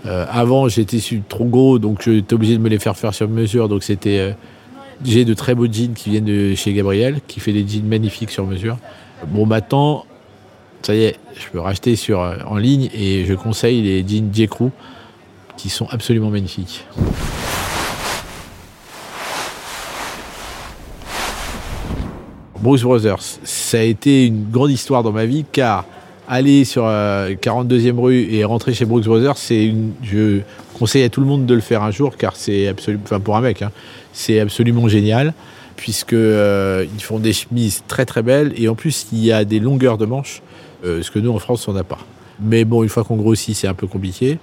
avant, 0.04 0.68
j'étais 0.68 0.98
trop 1.30 1.46
gros, 1.46 1.78
donc 1.78 2.02
j'étais 2.02 2.34
obligé 2.34 2.58
de 2.58 2.62
me 2.62 2.70
les 2.70 2.80
faire 2.80 2.98
faire 2.98 3.14
sur 3.14 3.30
mesure. 3.30 3.70
Donc, 3.70 3.84
c'était. 3.84 4.36
j'ai 5.06 5.26
de 5.26 5.36
très 5.36 5.54
beaux 5.54 5.72
jeans 5.72 5.94
qui 5.94 6.10
viennent 6.10 6.26
de 6.26 6.56
chez 6.56 6.74
Gabriel, 6.74 7.20
qui 7.28 7.40
fait 7.40 7.54
des 7.54 7.68
jeans 7.68 7.86
magnifiques 7.86 8.32
sur 8.32 8.48
mesure. 8.48 8.78
Bon, 9.28 9.46
maintenant, 9.46 10.06
ça 10.82 10.96
y 10.96 11.04
est, 11.04 11.16
je 11.36 11.48
peux 11.52 11.60
racheter 11.60 11.96
sur, 11.96 12.20
en 12.46 12.58
ligne 12.58 12.90
et 12.94 13.26
je 13.26 13.34
conseille 13.34 13.82
les 13.82 14.08
jeans. 14.08 14.32
Crew 14.48 14.72
qui 15.58 15.70
sont 15.70 15.88
absolument 15.90 16.30
magnifiques. 16.30 16.86
Bruce 22.60 22.84
Brothers, 22.84 23.22
ça 23.44 23.80
a 23.80 23.82
été 23.82 24.28
une 24.28 24.50
grande 24.50 24.70
histoire 24.70 25.02
dans 25.02 25.12
ma 25.12 25.26
vie 25.26 25.46
car 25.52 25.86
aller 26.28 26.64
sur 26.64 26.84
42e 26.84 27.98
euh, 27.98 28.00
rue 28.00 28.28
et 28.32 28.44
rentrer 28.44 28.74
chez 28.74 28.86
Brooks 28.86 29.06
Brothers, 29.06 29.38
c'est 29.38 29.66
une, 29.66 29.94
je 30.04 30.42
conseille 30.78 31.04
à 31.04 31.10
tout 31.10 31.22
le 31.22 31.28
monde 31.28 31.46
de 31.46 31.54
le 31.54 31.62
faire 31.62 31.84
un 31.84 31.92
jour 31.92 32.18
car 32.18 32.36
c'est 32.36 32.68
absolument, 32.68 33.04
enfin 33.04 33.20
pour 33.20 33.36
un 33.36 33.42
mec, 33.42 33.64
hein, 33.64 33.72
c'est 34.14 34.40
absolument 34.40 34.88
génial 34.88 35.34
puisque 35.76 36.14
euh, 36.14 36.86
ils 36.94 37.02
font 37.04 37.18
des 37.18 37.34
chemises 37.34 37.84
très 37.88 38.06
très 38.06 38.22
belles 38.22 38.54
et 38.56 38.68
en 38.68 38.76
plus 38.76 39.08
il 39.12 39.26
y 39.26 39.32
a 39.32 39.44
des 39.44 39.60
longueurs 39.60 39.98
de 39.98 40.06
manches 40.06 40.44
euh, 40.84 41.04
ce 41.04 41.12
que 41.12 41.20
nous 41.20 41.32
en 41.32 41.40
France 41.40 41.68
on 41.68 41.74
n'a 41.74 41.84
pas. 41.84 42.00
Mais 42.40 42.66
bon, 42.66 42.84
une 42.84 42.90
fois 42.90 43.04
qu'on 43.04 43.18
grossit, 43.18 43.56
c'est 43.56 43.68
un 43.68 43.74
peu 43.74 43.88
compliqué. 43.88 44.40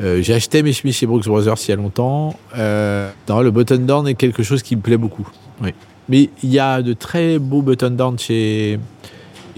Euh, 0.00 0.22
j'ai 0.22 0.32
acheté 0.32 0.62
mes 0.62 0.72
chemises 0.72 0.96
chez 0.96 1.06
Brooks 1.06 1.26
Brothers 1.26 1.56
il 1.66 1.70
y 1.70 1.72
a 1.72 1.76
longtemps. 1.76 2.36
Euh, 2.56 3.10
le 3.28 3.50
button 3.50 3.78
down 3.78 4.06
est 4.06 4.14
quelque 4.14 4.42
chose 4.42 4.62
qui 4.62 4.76
me 4.76 4.80
plaît 4.80 4.96
beaucoup. 4.96 5.28
Mais 6.08 6.30
il 6.42 6.50
y 6.50 6.58
a 6.58 6.82
de 6.82 6.92
très 6.92 7.38
beaux 7.38 7.62
button 7.62 7.90
down 7.90 8.18
chez, 8.18 8.78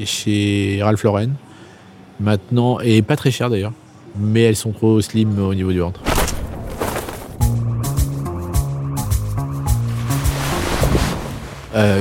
chez 0.05 0.81
Ralph 0.83 1.03
Lauren 1.03 1.31
maintenant, 2.21 2.81
et 2.81 3.03
pas 3.03 3.17
très 3.17 3.31
cher 3.31 3.51
d'ailleurs. 3.51 3.73
Mais 4.19 4.43
elles 4.43 4.57
sont 4.57 4.73
trop 4.73 5.01
slim 5.01 5.39
au 5.39 5.55
niveau 5.55 5.73
du 5.73 5.81
ventre. 5.81 6.01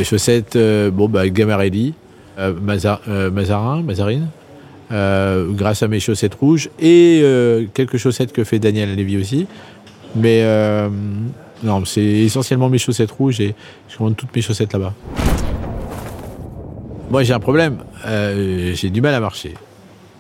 chaussettes, 0.04 0.58
bon 0.92 1.08
bah 1.08 1.28
Gamarelli, 1.30 1.94
euh, 2.40 2.54
euh, 3.08 3.32
Mazarin, 3.32 3.82
Mazarine, 3.84 4.28
euh, 4.92 5.52
grâce 5.52 5.84
à 5.84 5.88
mes 5.88 6.00
chaussettes 6.00 6.36
rouges 6.36 6.70
et 6.80 7.24
quelques 7.74 7.98
chaussettes 7.98 8.34
que 8.34 8.44
fait 8.44 8.60
Daniel 8.60 8.96
Lévy 8.96 9.18
aussi. 9.18 9.48
Mais 10.16 10.44
non, 11.64 11.86
c'est 11.86 12.02
essentiellement 12.02 12.70
mes 12.70 12.78
chaussettes 12.78 13.12
rouges 13.12 13.40
et 13.40 13.56
je 13.88 13.98
commande 13.98 14.16
toutes 14.16 14.36
mes 14.36 14.42
chaussettes 14.42 14.74
là-bas. 14.74 14.94
Moi, 17.10 17.24
j'ai 17.24 17.34
un 17.34 17.40
problème. 17.40 17.78
j'ai 18.06 18.90
du 18.90 19.02
mal 19.02 19.14
à 19.14 19.20
marcher. 19.20 19.54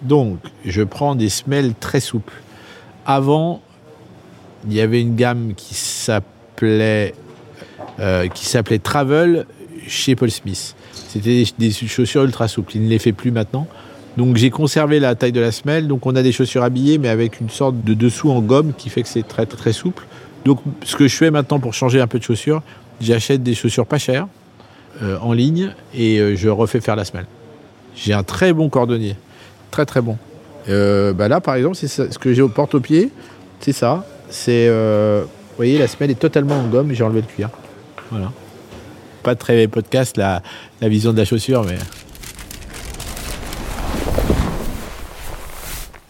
Donc, 0.01 0.39
je 0.65 0.81
prends 0.81 1.15
des 1.15 1.29
semelles 1.29 1.73
très 1.79 1.99
souples. 1.99 2.33
Avant, 3.05 3.61
il 4.67 4.73
y 4.73 4.81
avait 4.81 5.01
une 5.01 5.15
gamme 5.15 5.53
qui 5.55 5.73
s'appelait 5.75 7.13
qui 8.33 8.45
s'appelait 8.45 8.79
Travel 8.79 9.45
chez 9.87 10.15
Paul 10.15 10.31
Smith. 10.31 10.75
C'était 10.93 11.43
des, 11.57 11.71
chaussures 11.71 12.23
ultra 12.23 12.47
souples. 12.47 12.75
Il 12.75 12.83
ne 12.83 12.89
les 12.89 12.99
fait 12.99 13.11
plus 13.11 13.31
maintenant. 13.31 13.67
Donc 14.17 14.37
j'ai 14.37 14.51
conservé 14.51 14.99
la 14.99 15.15
taille 15.15 15.31
de 15.31 15.41
la 15.41 15.51
semelle. 15.51 15.87
Donc 15.87 16.05
on 16.05 16.15
a 16.15 16.21
des 16.21 16.31
chaussures 16.31 16.63
habillées, 16.63 16.97
mais 16.97 17.09
avec 17.09 17.39
une 17.41 17.49
sorte 17.49 17.83
de 17.83 17.93
dessous 17.93 18.31
en 18.31 18.41
gomme 18.41 18.73
qui 18.77 18.89
fait 18.89 19.01
que 19.01 19.09
c'est 19.09 19.27
très 19.27 19.45
très 19.45 19.73
souple. 19.73 20.05
Donc 20.45 20.59
ce 20.83 20.95
que 20.95 21.07
je 21.07 21.15
fais 21.15 21.31
maintenant 21.31 21.59
pour 21.59 21.73
changer 21.73 22.01
un 22.01 22.07
peu 22.07 22.19
de 22.19 22.23
chaussures, 22.23 22.61
j'achète 23.01 23.43
des 23.43 23.55
chaussures 23.55 23.87
pas 23.87 23.97
chères 23.97 24.27
euh, 25.01 25.17
en 25.21 25.33
ligne 25.33 25.73
et 25.95 26.19
euh, 26.19 26.35
je 26.35 26.49
refais 26.49 26.81
faire 26.81 26.95
la 26.95 27.05
semelle. 27.05 27.25
J'ai 27.95 28.13
un 28.13 28.23
très 28.23 28.53
bon 28.53 28.69
cordonnier, 28.69 29.15
très 29.71 29.85
très 29.85 30.01
bon. 30.01 30.17
Euh, 30.69 31.13
bah 31.13 31.27
là 31.27 31.41
par 31.41 31.55
exemple, 31.55 31.75
c'est 31.75 31.87
ce 31.87 32.17
que 32.19 32.33
j'ai 32.33 32.41
au 32.41 32.49
porte 32.49 32.75
au 32.75 32.79
pied, 32.79 33.09
c'est 33.59 33.73
ça. 33.73 34.05
C'est, 34.29 34.67
vous 34.67 35.57
voyez, 35.57 35.77
la 35.77 35.87
semelle 35.87 36.09
est 36.09 36.19
totalement 36.19 36.55
en 36.55 36.67
gomme. 36.67 36.91
J'ai 36.91 37.03
enlevé 37.03 37.21
le 37.21 37.27
cuir. 37.27 37.49
Voilà 38.09 38.31
pas 39.23 39.35
très 39.35 39.67
podcast 39.67 40.17
la, 40.17 40.43
la 40.81 40.89
vision 40.89 41.13
de 41.13 41.17
la 41.17 41.25
chaussure, 41.25 41.63
mais. 41.63 41.77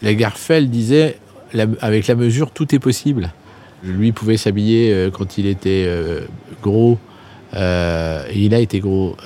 La 0.02 0.12
Garfel 0.12 0.68
disait 0.68 1.16
avec 1.80 2.06
la 2.08 2.14
mesure, 2.14 2.50
tout 2.50 2.74
est 2.74 2.78
possible. 2.78 3.32
Lui 3.82 4.12
pouvait 4.12 4.36
s'habiller 4.36 4.92
euh, 4.92 5.10
quand 5.10 5.38
il 5.38 5.46
était 5.46 5.84
euh, 5.86 6.20
gros, 6.62 6.98
euh, 7.54 8.22
et 8.30 8.40
il 8.40 8.54
a 8.54 8.58
été 8.58 8.80
gros 8.80 9.16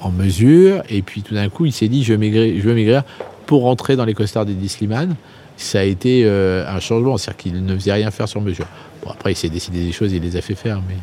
en 0.00 0.10
mesure, 0.10 0.82
et 0.90 1.00
puis 1.02 1.22
tout 1.22 1.34
d'un 1.34 1.48
coup, 1.48 1.64
il 1.64 1.72
s'est 1.72 1.88
dit 1.88 2.04
je, 2.04 2.12
maigrir, 2.12 2.54
je 2.60 2.68
veux 2.68 2.74
maigrir 2.74 3.02
pour 3.46 3.62
rentrer 3.62 3.96
dans 3.96 4.04
les 4.04 4.14
costards 4.14 4.46
des 4.46 4.68
Slimane. 4.68 5.16
Ça 5.56 5.80
a 5.80 5.84
été 5.84 6.26
un 6.28 6.80
changement, 6.80 7.16
c'est-à-dire 7.16 7.36
qu'il 7.38 7.64
ne 7.64 7.74
faisait 7.74 7.92
rien 7.92 8.10
faire 8.10 8.28
sur 8.28 8.40
mesure. 8.40 8.66
Bon, 9.04 9.10
après, 9.10 9.32
il 9.32 9.36
s'est 9.36 9.48
décidé 9.48 9.84
des 9.84 9.92
choses, 9.92 10.12
il 10.12 10.22
les 10.22 10.36
a 10.36 10.40
fait 10.40 10.56
faire, 10.56 10.82
mais 10.88 10.96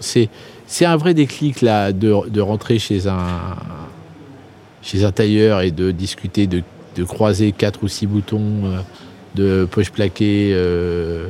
c'est 0.00 0.28
c'est 0.68 0.84
un 0.84 0.96
vrai 0.96 1.14
déclic 1.14 1.62
là 1.62 1.92
de, 1.92 2.40
rentrer 2.40 2.78
chez 2.78 3.08
un, 3.08 3.56
chez 4.82 5.04
un 5.04 5.10
tailleur 5.10 5.62
et 5.62 5.70
de 5.70 5.90
discuter, 5.90 6.46
de, 6.46 6.62
croiser 7.04 7.52
quatre 7.52 7.84
ou 7.84 7.88
six 7.88 8.06
boutons, 8.06 8.64
euh, 8.64 8.80
de 9.34 9.68
poche 9.70 9.90
plaquée 9.90 10.50
euh, 10.52 11.28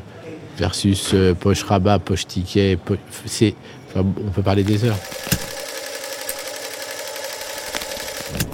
versus 0.57 1.11
euh, 1.13 1.35
poche 1.35 1.63
rabat, 1.63 1.99
poche 1.99 2.27
ticket. 2.27 2.77
po- 2.77 2.97
c'est, 3.27 3.55
enfin, 3.89 4.07
on 4.27 4.31
peut 4.31 4.43
parler 4.43 4.65
des 4.65 4.85
heures. 4.85 4.97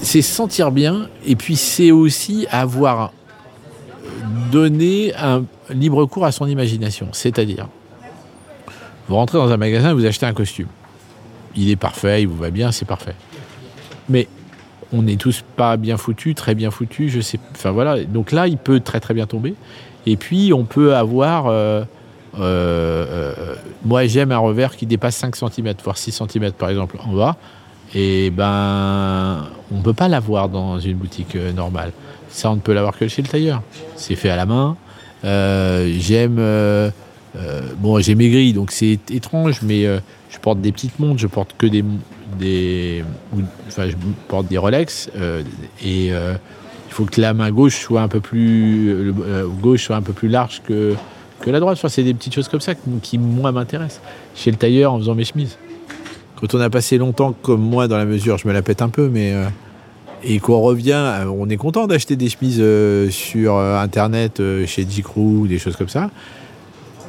C'est 0.03 0.23
se 0.23 0.35
sentir 0.35 0.71
bien 0.71 1.09
et 1.25 1.37
puis 1.37 1.57
c'est 1.57 1.93
aussi 1.93 2.47
avoir 2.50 3.12
donné 4.53 5.14
un 5.14 5.45
libre 5.71 6.05
cours 6.07 6.26
à 6.26 6.33
son 6.33 6.47
imagination. 6.47 7.09
C'est-à-dire, 7.12 7.69
vous 9.08 9.16
rentrez 9.16 9.38
dans 9.38 9.50
un 9.50 9.56
magasin 9.56 9.94
vous 9.94 10.06
achetez 10.06 10.26
un 10.26 10.32
costume. 10.32 10.68
Il 11.56 11.70
est 11.70 11.76
parfait, 11.76 12.23
il 12.23 12.28
vous 12.28 12.37
va 12.37 12.50
bien, 12.50 12.73
c'est 12.73 12.84
parfait. 12.84 13.14
Mais 14.08 14.28
on 14.92 15.02
n'est 15.02 15.16
tous 15.16 15.42
pas 15.56 15.76
bien 15.76 15.96
foutus, 15.96 16.34
très 16.34 16.54
bien 16.54 16.70
foutus, 16.70 17.12
je 17.12 17.20
sais. 17.20 17.38
Enfin 17.52 17.70
voilà, 17.70 18.02
donc 18.04 18.32
là, 18.32 18.46
il 18.46 18.56
peut 18.56 18.80
très 18.80 19.00
très 19.00 19.14
bien 19.14 19.26
tomber. 19.26 19.54
Et 20.06 20.16
puis, 20.16 20.52
on 20.52 20.64
peut 20.64 20.94
avoir. 20.94 21.46
euh, 21.46 21.84
euh, 22.38 23.32
euh, 23.38 23.54
moi, 23.84 24.06
j'aime 24.06 24.32
un 24.32 24.38
revers 24.38 24.76
qui 24.76 24.87
dépasse 24.87 25.16
5 25.16 25.37
cm, 25.37 25.75
voire 25.84 25.96
6 25.96 26.23
cm 26.28 26.52
par 26.52 26.68
exemple 26.68 26.96
en 27.04 27.12
bas. 27.12 27.37
Et 27.94 28.30
ben, 28.30 29.46
on 29.73 29.78
ne 29.78 29.82
peut 29.82 29.92
pas 29.92 30.08
l'avoir 30.08 30.49
dans 30.49 30.80
une 30.80 30.96
boutique 30.96 31.37
normale. 31.54 31.92
Ça, 32.28 32.50
on 32.50 32.56
ne 32.56 32.61
peut 32.61 32.73
l'avoir 32.73 32.99
que 32.99 33.06
chez 33.06 33.23
le 33.23 33.28
tailleur. 33.28 33.62
C'est 33.94 34.16
fait 34.16 34.30
à 34.30 34.37
la 34.37 34.46
main. 34.46 34.76
J'aime. 35.23 36.40
Euh, 37.37 37.62
bon, 37.79 37.99
j'ai 38.00 38.14
maigri, 38.14 38.53
donc 38.53 38.71
c'est 38.71 38.99
étrange, 39.11 39.61
mais 39.62 39.87
euh, 39.87 39.99
je 40.31 40.38
porte 40.38 40.61
des 40.61 40.73
petites 40.73 40.99
montres, 40.99 41.21
je 41.21 41.26
porte 41.26 41.55
que 41.59 41.67
des. 41.67 41.85
des 42.38 43.05
enfin, 43.69 43.88
je 43.88 43.97
porte 44.29 44.47
des 44.47 44.59
Rolex. 44.59 45.11
euh, 45.17 45.43
et 45.85 46.09
il 46.09 46.97
faut 46.97 47.05
que 47.07 47.21
la 47.21 47.35
main 47.35 47.50
gauche 47.50 47.81
soit 47.81 48.03
un 48.03 48.09
peu 48.09 48.21
plus. 48.21 49.12
gauche 49.61 49.85
soit 49.85 49.97
un 49.97 50.03
peu 50.03 50.12
plus 50.12 50.29
large 50.29 50.62
que, 50.64 50.95
que 51.41 51.50
la 51.50 51.59
droite. 51.59 51.76
Enfin, 51.76 51.88
c'est 51.88 52.05
des 52.05 52.14
petites 52.14 52.35
choses 52.35 52.49
comme 52.49 52.61
ça 52.61 52.75
qui, 53.03 53.19
moi, 53.19 53.50
m'intéressent. 53.50 54.00
Chez 54.37 54.53
le 54.53 54.57
tailleur, 54.57 54.93
en 54.93 54.99
faisant 54.99 55.17
mes 55.17 55.25
chemises. 55.25 55.59
Quand 56.41 56.55
on 56.55 56.61
a 56.61 56.71
passé 56.71 56.99
longtemps 56.99 57.35
comme 57.43 57.62
moi 57.62 57.88
dans 57.88 57.97
la 57.97 58.05
mesure, 58.05 58.38
je 58.38 58.47
me 58.47 58.53
la 58.53 58.62
pète 58.62 58.81
un 58.81 58.91
peu, 58.91 59.09
mais. 59.09 59.35
et 60.23 60.38
qu'on 60.38 60.61
revient, 60.61 61.26
on 61.37 61.49
est 61.49 61.57
content 61.57 61.88
d'acheter 61.88 62.14
des 62.14 62.29
chemises 62.29 62.62
sur 63.11 63.59
internet 63.59 64.41
euh, 64.41 64.67
chez 64.67 64.87
J.Crew 64.88 65.47
des 65.49 65.59
choses 65.59 65.76
comme 65.76 65.88
ça. 65.88 66.11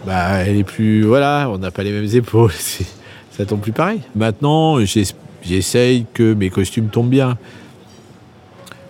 Bah, 0.05 0.43
elle 0.45 0.57
est 0.57 0.63
plus. 0.63 1.03
Voilà, 1.03 1.49
on 1.51 1.57
n'a 1.57 1.71
pas 1.71 1.83
les 1.83 1.91
mêmes 1.91 2.09
épaules, 2.15 2.51
ça 3.31 3.45
tombe 3.45 3.61
plus 3.61 3.71
pareil. 3.71 4.01
Maintenant, 4.15 4.79
j'es- 4.85 5.15
j'essaye 5.43 6.05
que 6.13 6.33
mes 6.33 6.49
costumes 6.49 6.87
tombent 6.89 7.09
bien. 7.09 7.37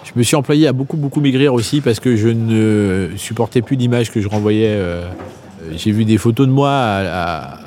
Je 0.03 0.11
me 0.15 0.23
suis 0.23 0.35
employé 0.35 0.67
à 0.67 0.73
beaucoup, 0.73 0.97
beaucoup 0.97 1.19
maigrir 1.21 1.53
aussi 1.53 1.81
parce 1.81 1.99
que 1.99 2.15
je 2.15 2.27
ne 2.29 3.09
supportais 3.17 3.61
plus 3.61 3.75
l'image 3.75 4.11
que 4.11 4.21
je 4.21 4.27
renvoyais. 4.27 4.67
euh, 4.69 5.09
J'ai 5.75 5.91
vu 5.91 6.05
des 6.05 6.17
photos 6.17 6.47
de 6.47 6.51
moi 6.51 6.71
à 6.71 7.59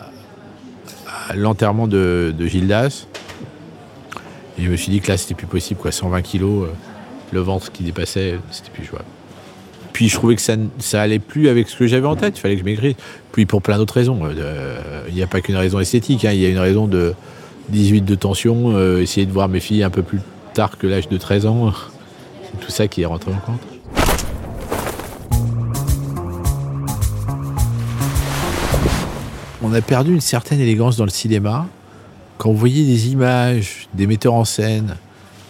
l'enterrement 1.34 1.86
de, 1.88 2.32
de 2.36 2.46
Gildas. 2.46 3.06
Et 4.58 4.62
je 4.62 4.70
me 4.70 4.76
suis 4.76 4.90
dit 4.90 5.00
que 5.00 5.08
là, 5.08 5.16
c'était 5.16 5.34
plus 5.34 5.46
possible, 5.46 5.80
quoi. 5.80 5.92
120 5.92 6.22
kilos, 6.22 6.64
euh, 6.68 6.72
le 7.32 7.40
ventre 7.40 7.70
qui 7.72 7.82
dépassait, 7.84 8.38
c'était 8.50 8.70
plus 8.70 8.84
jouable. 8.84 9.04
Puis 9.98 10.08
je 10.08 10.14
trouvais 10.14 10.36
que 10.36 10.40
ça, 10.40 10.54
ça 10.78 11.02
allait 11.02 11.18
plus 11.18 11.48
avec 11.48 11.68
ce 11.68 11.74
que 11.74 11.88
j'avais 11.88 12.06
en 12.06 12.14
tête, 12.14 12.38
il 12.38 12.40
fallait 12.40 12.54
que 12.54 12.60
je 12.60 12.64
maigrisse. 12.64 12.94
Puis 13.32 13.46
pour 13.46 13.60
plein 13.62 13.78
d'autres 13.78 13.94
raisons. 13.94 14.20
euh, 14.22 14.78
Il 15.08 15.14
n'y 15.16 15.24
a 15.24 15.26
pas 15.26 15.40
qu'une 15.40 15.56
raison 15.56 15.80
esthétique, 15.80 16.24
hein, 16.24 16.30
il 16.30 16.38
y 16.38 16.46
a 16.46 16.50
une 16.50 16.60
raison 16.60 16.86
de 16.86 17.14
18 17.70 18.02
de 18.02 18.14
tension, 18.14 18.76
euh, 18.76 19.02
essayer 19.02 19.26
de 19.26 19.32
voir 19.32 19.48
mes 19.48 19.58
filles 19.58 19.82
un 19.82 19.90
peu 19.90 20.04
plus 20.04 20.20
tard 20.54 20.78
que 20.78 20.86
l'âge 20.86 21.08
de 21.08 21.16
13 21.16 21.46
ans. 21.46 21.72
C'est 22.44 22.64
tout 22.64 22.70
ça 22.70 22.86
qui 22.86 23.02
est 23.02 23.06
rentré 23.06 23.32
en 23.32 23.38
compte. 23.38 23.60
On 29.64 29.72
a 29.72 29.80
perdu 29.80 30.14
une 30.14 30.20
certaine 30.20 30.60
élégance 30.60 30.96
dans 30.96 31.06
le 31.06 31.10
cinéma. 31.10 31.66
Quand 32.36 32.52
vous 32.52 32.56
voyez 32.56 32.86
des 32.86 33.08
images 33.08 33.88
des 33.94 34.06
metteurs 34.06 34.34
en 34.34 34.44
scène 34.44 34.94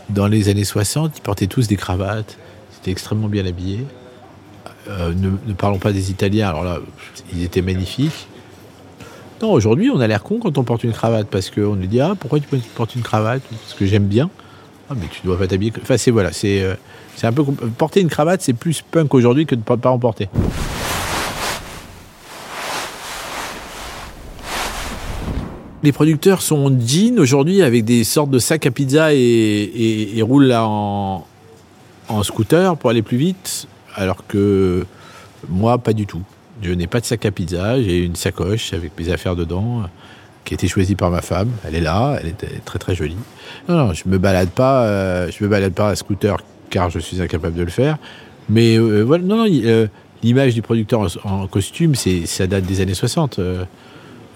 dans 0.09 0.27
les 0.27 0.49
années 0.49 0.65
60, 0.65 1.19
ils 1.19 1.21
portaient 1.21 1.49
tous 1.49 1.69
des 1.69 1.77
cravates, 1.77 2.39
ils 2.73 2.77
étaient 2.79 2.93
extrêmement 2.93 3.29
bien 3.29 3.45
habillés. 3.45 3.85
Euh, 4.89 5.13
ne, 5.15 5.53
parlons 5.53 5.79
pas 5.79 5.93
des 5.93 6.11
Italiens, 6.11 6.49
alors 6.49 6.65
là, 6.65 6.79
ils 7.33 7.43
étaient 7.43 7.61
magnifiques. 7.61 8.27
Non, 9.43 9.53
aujourd'hui, 9.53 9.91
on 9.91 10.01
a 10.01 10.07
l'air 10.07 10.23
con 10.23 10.39
quand 10.41 10.57
on 10.57 10.65
porte 10.65 10.83
une 10.83 10.93
cravate 10.93 11.29
parce 11.29 11.51
qu'on 11.51 11.77
nous 11.77 11.87
dit 11.87 12.01
Ah, 12.01 12.15
pourquoi 12.19 12.41
tu 12.41 12.49
portes 12.75 12.95
une 12.95 13.03
cravate? 13.03 13.43
Parce 13.51 13.75
que 13.75 13.87
j'aime 13.87 14.07
bien. 14.07 14.31
Ah, 14.91 14.95
mais 14.97 15.07
tu 15.11 15.21
dois 15.25 15.39
pas 15.39 15.47
t'habiller. 15.47 15.73
Enfin, 15.81 15.99
c'est 15.99 16.11
voilà, 16.11 16.33
c'est 16.33 16.63
euh, 16.63 16.75
un 17.23 17.33
peu. 17.33 17.45
Porter 17.45 18.01
une 18.01 18.09
cravate, 18.09 18.41
c'est 18.41 18.55
plus 18.55 18.83
punk 18.83 19.13
aujourd'hui 19.15 19.45
que 19.47 19.55
de 19.55 19.61
ne 19.61 19.77
pas 19.77 19.91
en 19.91 19.99
porter. 19.99 20.29
Les 25.83 25.93
producteurs 25.93 26.43
sont 26.43 26.57
en 26.57 26.81
jean 26.81 27.21
aujourd'hui 27.21 27.63
avec 27.63 27.85
des 27.85 28.03
sortes 28.03 28.31
de 28.31 28.41
sacs 28.41 28.67
à 28.67 28.71
pizza 28.73 29.15
et, 29.15 30.21
roulent 30.23 30.47
là 30.47 30.67
en 30.67 31.25
scooter 32.23 32.77
pour 32.77 32.91
aller 32.91 33.03
plus 33.03 33.17
vite, 33.17 33.69
alors 33.95 34.27
que 34.27 34.85
moi, 35.49 35.79
pas 35.79 35.93
du 35.93 36.07
tout. 36.07 36.23
Je 36.63 36.73
n'ai 36.73 36.87
pas 36.87 37.01
de 37.01 37.05
sac 37.05 37.25
à 37.25 37.31
pizza, 37.31 37.81
j'ai 37.81 38.05
une 38.05 38.17
sacoche 38.17 38.73
avec 38.73 38.93
mes 38.99 39.11
affaires 39.11 39.37
dedans, 39.37 39.81
euh, 39.81 39.87
qui 40.45 40.55
a 40.55 40.57
été 40.57 40.67
choisie 40.67 40.97
par 40.97 41.11
ma 41.11 41.23
femme. 41.23 41.51
Elle 41.65 41.77
est 41.77 41.81
là, 41.81 42.19
elle 42.21 42.29
est 42.29 42.65
très 42.65 42.79
très 42.79 42.95
jolie. 42.95 43.17
Non, 43.69 43.77
non, 43.77 43.93
je 43.93 44.05
me 44.07 44.19
balade 44.19 44.49
pas, 44.49 44.85
euh, 44.85 45.31
je 45.31 45.45
me 45.45 45.49
balade 45.49 45.73
pas 45.73 45.91
à 45.91 45.97
scooter 45.97 46.39
car 46.71 46.91
je 46.91 46.99
suis 46.99 47.23
incapable 47.23 47.55
de 47.55 47.63
le 47.63 47.71
faire. 47.71 47.99
Mais 48.49 48.77
euh, 48.77 49.03
voilà, 49.03 49.25
non, 49.25 49.47
non, 49.47 49.89
l'image 50.23 50.55
du 50.55 50.63
producteur 50.63 51.07
en, 51.25 51.47
costume, 51.47 51.95
c'est 51.95 52.27
ça 52.27 52.47
date 52.47 52.65
des 52.65 52.81
années 52.81 52.95
60. 52.95 53.39
euh. 53.39 53.65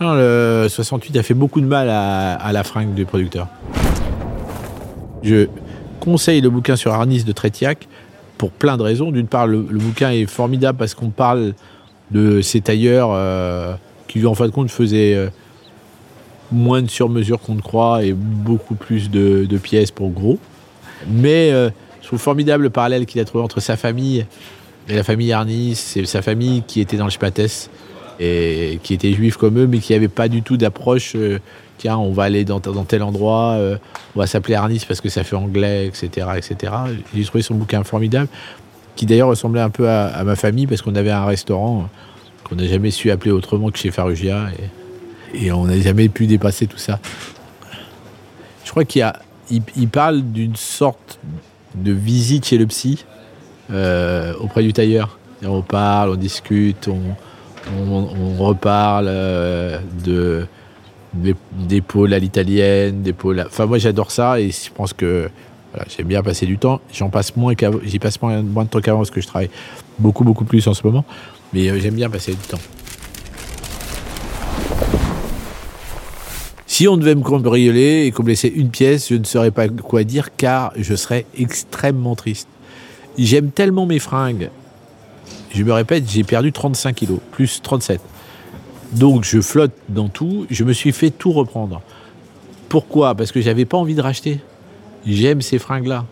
Non, 0.01 0.15
le 0.15 0.67
68 0.69 1.17
a 1.17 1.23
fait 1.23 1.35
beaucoup 1.35 1.61
de 1.61 1.67
mal 1.67 1.89
à, 1.89 2.35
à 2.35 2.53
la 2.53 2.65
fringue 2.65 2.95
du 2.95 3.05
producteur. 3.05 3.49
Je 5.23 5.47
conseille 6.01 6.41
le 6.41 6.51
bouquin 6.51 6.77
sur 6.77 6.93
Arnis 6.93 7.23
de 7.25 7.33
Trétiac 7.33 7.89
pour 8.39 8.51
plein 8.51 8.77
de 8.77 8.83
raisons. 8.83 9.11
D'une 9.11 9.27
part, 9.27 9.47
le, 9.47 9.61
bouquin 9.61 10.11
est 10.11 10.27
formidable 10.27 10.79
parce 10.79 10.95
qu'on 10.95 11.11
parle 11.11 11.55
de 12.11 12.41
ces 12.41 12.61
tailleurs 12.61 13.11
euh, 13.13 13.75
qui, 14.09 14.25
en 14.27 14.35
fin 14.35 14.47
de 14.47 14.53
compte, 14.53 14.71
faisaient 14.71 15.15
euh, 15.15 15.29
moins 16.51 16.83
de 16.83 16.91
sur-mesure 16.91 17.41
qu'on 17.41 17.55
ne 17.55 17.61
croit 17.61 18.05
et 18.05 18.13
beaucoup 18.13 18.75
plus 18.75 19.11
de, 19.11 19.47
pièces 19.63 19.91
pour 19.91 20.11
gros. 20.11 20.39
Mais 21.09 21.51
euh, 21.53 21.71
je 22.01 22.07
trouve 22.07 22.21
formidable 22.21 22.65
le 22.65 22.71
parallèle 22.71 23.07
qu'il 23.07 23.21
a 23.21 23.25
trouvé 23.25 23.43
entre 23.43 23.61
sa 23.61 23.77
famille 23.77 24.27
et 24.89 24.97
la 24.97 25.05
famille 25.05 25.33
Arnis, 25.33 25.77
c'est 25.77 26.05
sa 26.07 26.23
famille 26.23 26.63
qui 26.67 26.81
était 26.81 26.97
dans 26.97 27.05
le 27.05 27.11
Spatès 27.11 27.71
qui 28.83 28.95
était 28.95 29.13
juif 29.13 29.37
comme 29.37 29.59
eux, 29.59 29.67
mais 29.67 29.79
qui 29.79 29.93
n'avait 29.93 30.09
pas 30.09 30.29
du 30.29 30.43
tout 30.43 30.57
d'approche. 30.57 31.15
euh, 31.17 31.39
tiens, 31.79 31.97
on 31.97 32.13
va 32.13 32.25
aller 32.25 32.45
dans, 32.45 32.61
tel 32.61 33.03
endroit, 33.03 33.55
euh, 33.55 33.77
on 34.15 34.21
va 34.21 34.27
s'appeler 34.27 34.55
Arnis 34.55 34.85
parce 34.87 35.01
que 35.01 35.09
ça 35.09 35.25
fait 35.25 35.35
anglais, 35.37 35.87
etc., 35.87 36.29
etc. 36.37 36.73
J'ai 37.15 37.25
trouvé 37.25 37.43
son 37.43 37.55
bouquin 37.55 37.83
formidable, 37.83 38.29
qui 38.95 39.07
d'ailleurs 39.07 39.29
ressemblait 39.29 39.61
un 39.61 39.71
peu 39.71 39.89
à, 39.89 40.23
ma 40.25 40.37
famille 40.37 40.67
parce 40.67 40.83
qu'on 40.83 40.95
avait 40.95 41.11
un 41.11 41.25
restaurant 41.25 41.89
qu'on 42.45 42.57
n'a 42.57 42.67
jamais 42.67 42.91
su 42.91 43.11
appeler 43.11 43.33
autrement 43.33 43.71
que 43.71 43.79
chez 43.79 43.91
Farugia 43.91 44.49
et, 45.35 45.51
on 45.51 45.65
n'a 45.65 45.81
jamais 45.81 46.09
pu 46.09 46.27
dépasser 46.27 46.67
tout 46.67 46.79
ça. 46.79 47.01
Je 48.65 48.71
crois 48.71 48.85
qu'il 48.85 49.89
parle 49.91 50.23
d'une 50.23 50.57
sorte 50.57 51.19
de 51.75 51.91
visite 51.93 52.47
chez 52.47 52.59
le 52.59 52.67
psy 52.67 53.05
euh, 53.71 54.35
auprès 54.39 54.63
du 54.63 54.73
tailleur. 54.73 55.19
On 55.43 55.63
parle, 55.63 56.11
on 56.11 56.15
discute, 56.15 56.87
on, 56.87 57.01
on, 57.71 58.35
reparle 58.43 59.07
euh, 59.09 59.79
de 60.05 60.47
des, 61.15 61.81
pôles 61.81 62.15
à 62.15 62.19
l'italienne, 62.19 63.03
des 63.03 63.13
pôles. 63.13 63.41
à- 63.41 63.47
Enfin, 63.47 63.67
moi, 63.67 63.79
j'adore 63.79 64.11
ça 64.11 64.41
et 64.41 64.51
je 64.51 64.71
pense 64.73 64.93
que 64.93 65.29
j'aime 65.97 66.07
bien 66.07 66.23
passer 66.23 66.47
du 66.47 66.59
temps. 66.59 66.81
J'en 66.93 67.11
passe 67.11 67.37
moins 67.37 67.55
qu'avant. 67.55 67.79
J'y 67.85 67.99
passe 67.99 68.21
moins, 68.21 68.43
moins 68.43 68.65
de 68.65 68.69
temps 68.71 68.81
qu'avant 68.81 68.99
parce 68.99 69.11
que 69.11 69.21
je 69.21 69.27
travaille 69.27 69.51
beaucoup, 69.99 70.25
beaucoup 70.25 70.45
plus 70.45 70.67
en 70.69 70.75
ce 70.75 70.83
moment. 70.87 71.05
Mais 71.53 71.69
euh, 71.69 71.79
j'aime 71.81 71.95
bien 71.95 72.09
passer 72.11 72.33
du 72.33 72.39
temps. 72.39 72.61
Si 76.67 76.89
on 76.89 76.97
devait 76.97 77.15
me 77.15 77.23
cambrioler 77.23 78.07
et 78.07 78.13
qu'on 78.13 78.23
me 78.23 78.29
laissait 78.29 78.49
une 78.49 78.71
pièce, 78.71 79.11
je 79.11 79.17
ne 79.17 79.25
saurais 79.25 79.51
pas 79.51 79.69
quoi 79.69 80.05
dire 80.05 80.35
car 80.37 80.73
je 80.77 80.95
serais 80.95 81.27
extrêmement 81.37 82.17
triste. 82.17 82.49
J'aime 83.19 83.51
tellement 83.51 83.85
mes 83.85 83.99
fringues. 83.99 84.49
Je 85.55 85.63
me 85.65 85.73
répète, 85.73 86.09
j'ai 86.09 86.25
perdu 86.25 86.51
35 86.51 86.95
kilos, 86.95 87.19
plus 87.31 87.61
37. 87.63 88.01
Donc 88.93 89.25
je 89.25 89.41
flotte 89.41 89.73
dans 89.89 90.09
tout. 90.09 90.47
Je 90.51 90.65
me 90.65 90.73
suis 90.73 90.93
fait 90.93 91.11
tout 91.11 91.33
reprendre. 91.33 91.83
Pourquoi? 92.69 93.15
Parce 93.15 93.33
que 93.33 93.41
j'avais 93.41 93.67
pas 93.67 93.77
envie 93.77 93.95
de 93.95 94.01
racheter. 94.01 94.41
J'aime 95.07 95.43
ces 95.43 95.59
fringues-là. 95.59 96.07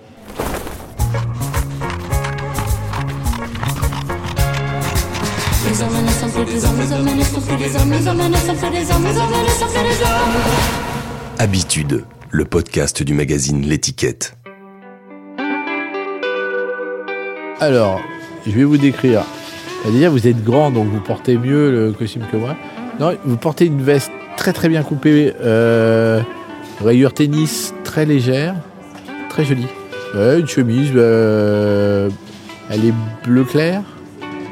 Habitude, 11.38 12.04
le 12.30 12.44
podcast 12.44 13.02
du 13.02 13.14
magazine 13.14 13.62
L'étiquette. 13.62 14.36
Alors, 17.60 18.00
je 18.46 18.52
vais 18.52 18.64
vous 18.64 18.76
décrire 18.76 19.22
C'est-à-dire, 19.82 20.10
vous 20.10 20.26
êtes 20.26 20.42
grand, 20.42 20.70
donc 20.70 20.88
vous 20.88 21.00
portez 21.00 21.36
mieux 21.36 21.70
le 21.70 21.92
costume 21.92 22.22
que 22.30 22.36
moi. 22.36 22.56
Non, 22.98 23.16
vous 23.24 23.36
portez 23.36 23.66
une 23.66 23.82
veste 23.82 24.10
très 24.36 24.52
très 24.52 24.68
bien 24.68 24.82
coupée, 24.82 25.32
euh, 25.42 26.20
rayure 26.82 27.12
tennis 27.14 27.74
très 27.84 28.04
légère, 28.04 28.54
très 29.28 29.44
jolie. 29.44 29.66
Une 30.14 30.48
chemise, 30.48 30.90
euh, 30.96 32.10
elle 32.68 32.84
est 32.84 32.94
bleu 33.24 33.44
clair, 33.44 33.82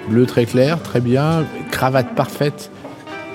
bleu 0.08 0.24
très 0.24 0.44
clair, 0.44 0.80
très 0.82 1.00
bien. 1.00 1.44
Cravate 1.70 2.14
parfaite, 2.14 2.70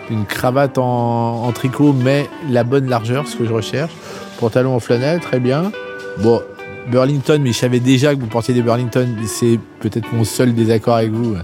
une 0.09 0.25
cravate 0.25 0.77
en, 0.77 1.43
en 1.45 1.51
tricot, 1.51 1.93
mais 1.93 2.29
la 2.49 2.63
bonne 2.63 2.89
largeur, 2.89 3.27
ce 3.27 3.35
que 3.35 3.45
je 3.45 3.53
recherche. 3.53 3.91
Pantalon 4.39 4.75
en 4.75 4.79
flanelle, 4.79 5.19
très 5.19 5.39
bien. 5.39 5.71
Bon, 6.19 6.41
Burlington, 6.91 7.39
mais 7.41 7.51
je 7.53 7.57
savais 7.57 7.79
déjà 7.79 8.13
que 8.15 8.19
vous 8.19 8.27
portiez 8.27 8.53
des 8.53 8.61
Burlington. 8.61 9.07
C'est 9.25 9.59
peut-être 9.79 10.11
mon 10.13 10.23
seul 10.23 10.53
désaccord 10.53 10.95
avec 10.95 11.11
vous, 11.11 11.35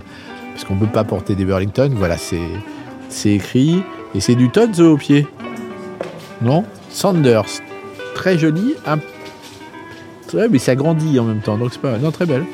parce 0.53 0.63
qu'on 0.65 0.75
ne 0.75 0.79
peut 0.81 0.87
pas 0.87 1.03
porter 1.03 1.35
des 1.35 1.45
Burlington. 1.45 1.91
Voilà, 1.95 2.15
c'est 2.17 3.29
écrit. 3.31 3.81
Et 4.15 4.19
c'est 4.21 4.35
du 4.35 4.49
Tod's 4.49 4.79
au 4.79 4.97
pied. 4.97 5.27
Non? 6.41 6.63
Sanders. 6.89 7.45
Très 8.15 8.37
joli. 8.37 8.73
Mais 10.51 10.59
ça 10.59 10.75
grandit 10.75 11.19
en 11.19 11.23
même 11.23 11.39
temps, 11.41 11.57
donc 11.57 11.69
c'est 11.73 11.81
pas. 11.81 11.97
Non, 11.97 12.11
très 12.11 12.25
belle. 12.25 12.45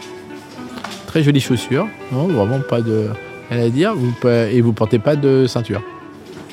Très 1.07 1.23
jolie 1.23 1.39
chaussure. 1.41 1.87
Non, 2.11 2.27
vraiment 2.27 2.59
pas 2.59 2.81
de 2.81 3.07
rien 3.49 3.63
à 3.65 3.69
dire. 3.69 3.93
Et 4.51 4.61
vous 4.61 4.73
portez 4.73 4.99
pas 4.99 5.15
de 5.15 5.45
ceinture. 5.47 5.81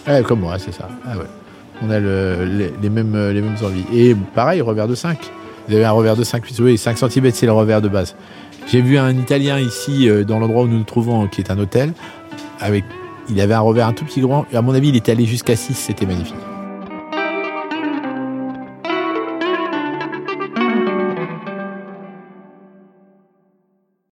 Ouais, 0.06 0.22
comme 0.22 0.40
moi, 0.40 0.58
c'est 0.58 0.72
ça. 0.72 0.88
Ah. 1.06 1.12
On 1.84 1.90
a 1.90 1.98
le- 2.00 2.44
les, 2.44 2.72
les 2.80 2.90
mêmes, 2.90 3.16
les 3.30 3.40
mêmes 3.40 3.56
envies. 3.62 3.84
Et 3.92 4.14
pareil, 4.34 4.60
revers 4.60 4.86
de 4.88 4.94
5. 4.94 5.18
Vous 5.68 5.74
avez 5.74 5.84
un 5.84 5.92
revers 5.92 6.16
de 6.16 6.24
5 6.24 6.44
Oui, 6.60 6.76
5 6.76 6.98
cm, 6.98 7.30
c'est 7.32 7.46
le 7.46 7.52
revers 7.52 7.80
de 7.80 7.88
base. 7.88 8.16
J'ai 8.70 8.80
vu 8.80 8.98
un 8.98 9.16
Italien 9.16 9.58
ici, 9.58 10.08
euh, 10.08 10.24
dans 10.24 10.38
l'endroit 10.38 10.64
où 10.64 10.68
nous 10.68 10.78
nous 10.78 10.84
trouvons, 10.84 11.26
qui 11.26 11.40
est 11.40 11.50
un 11.50 11.58
hôtel, 11.58 11.92
avec, 12.60 12.84
il 13.28 13.40
avait 13.40 13.54
un 13.54 13.60
revers 13.60 13.86
un 13.86 13.92
tout 13.92 14.04
petit 14.04 14.20
grand. 14.20 14.46
Et 14.52 14.56
à 14.56 14.62
mon 14.62 14.74
avis, 14.74 14.88
il 14.88 14.96
était 14.96 15.12
allé 15.12 15.26
jusqu'à 15.26 15.56
6, 15.56 15.74
c'était 15.74 16.06
magnifique. 16.06 16.34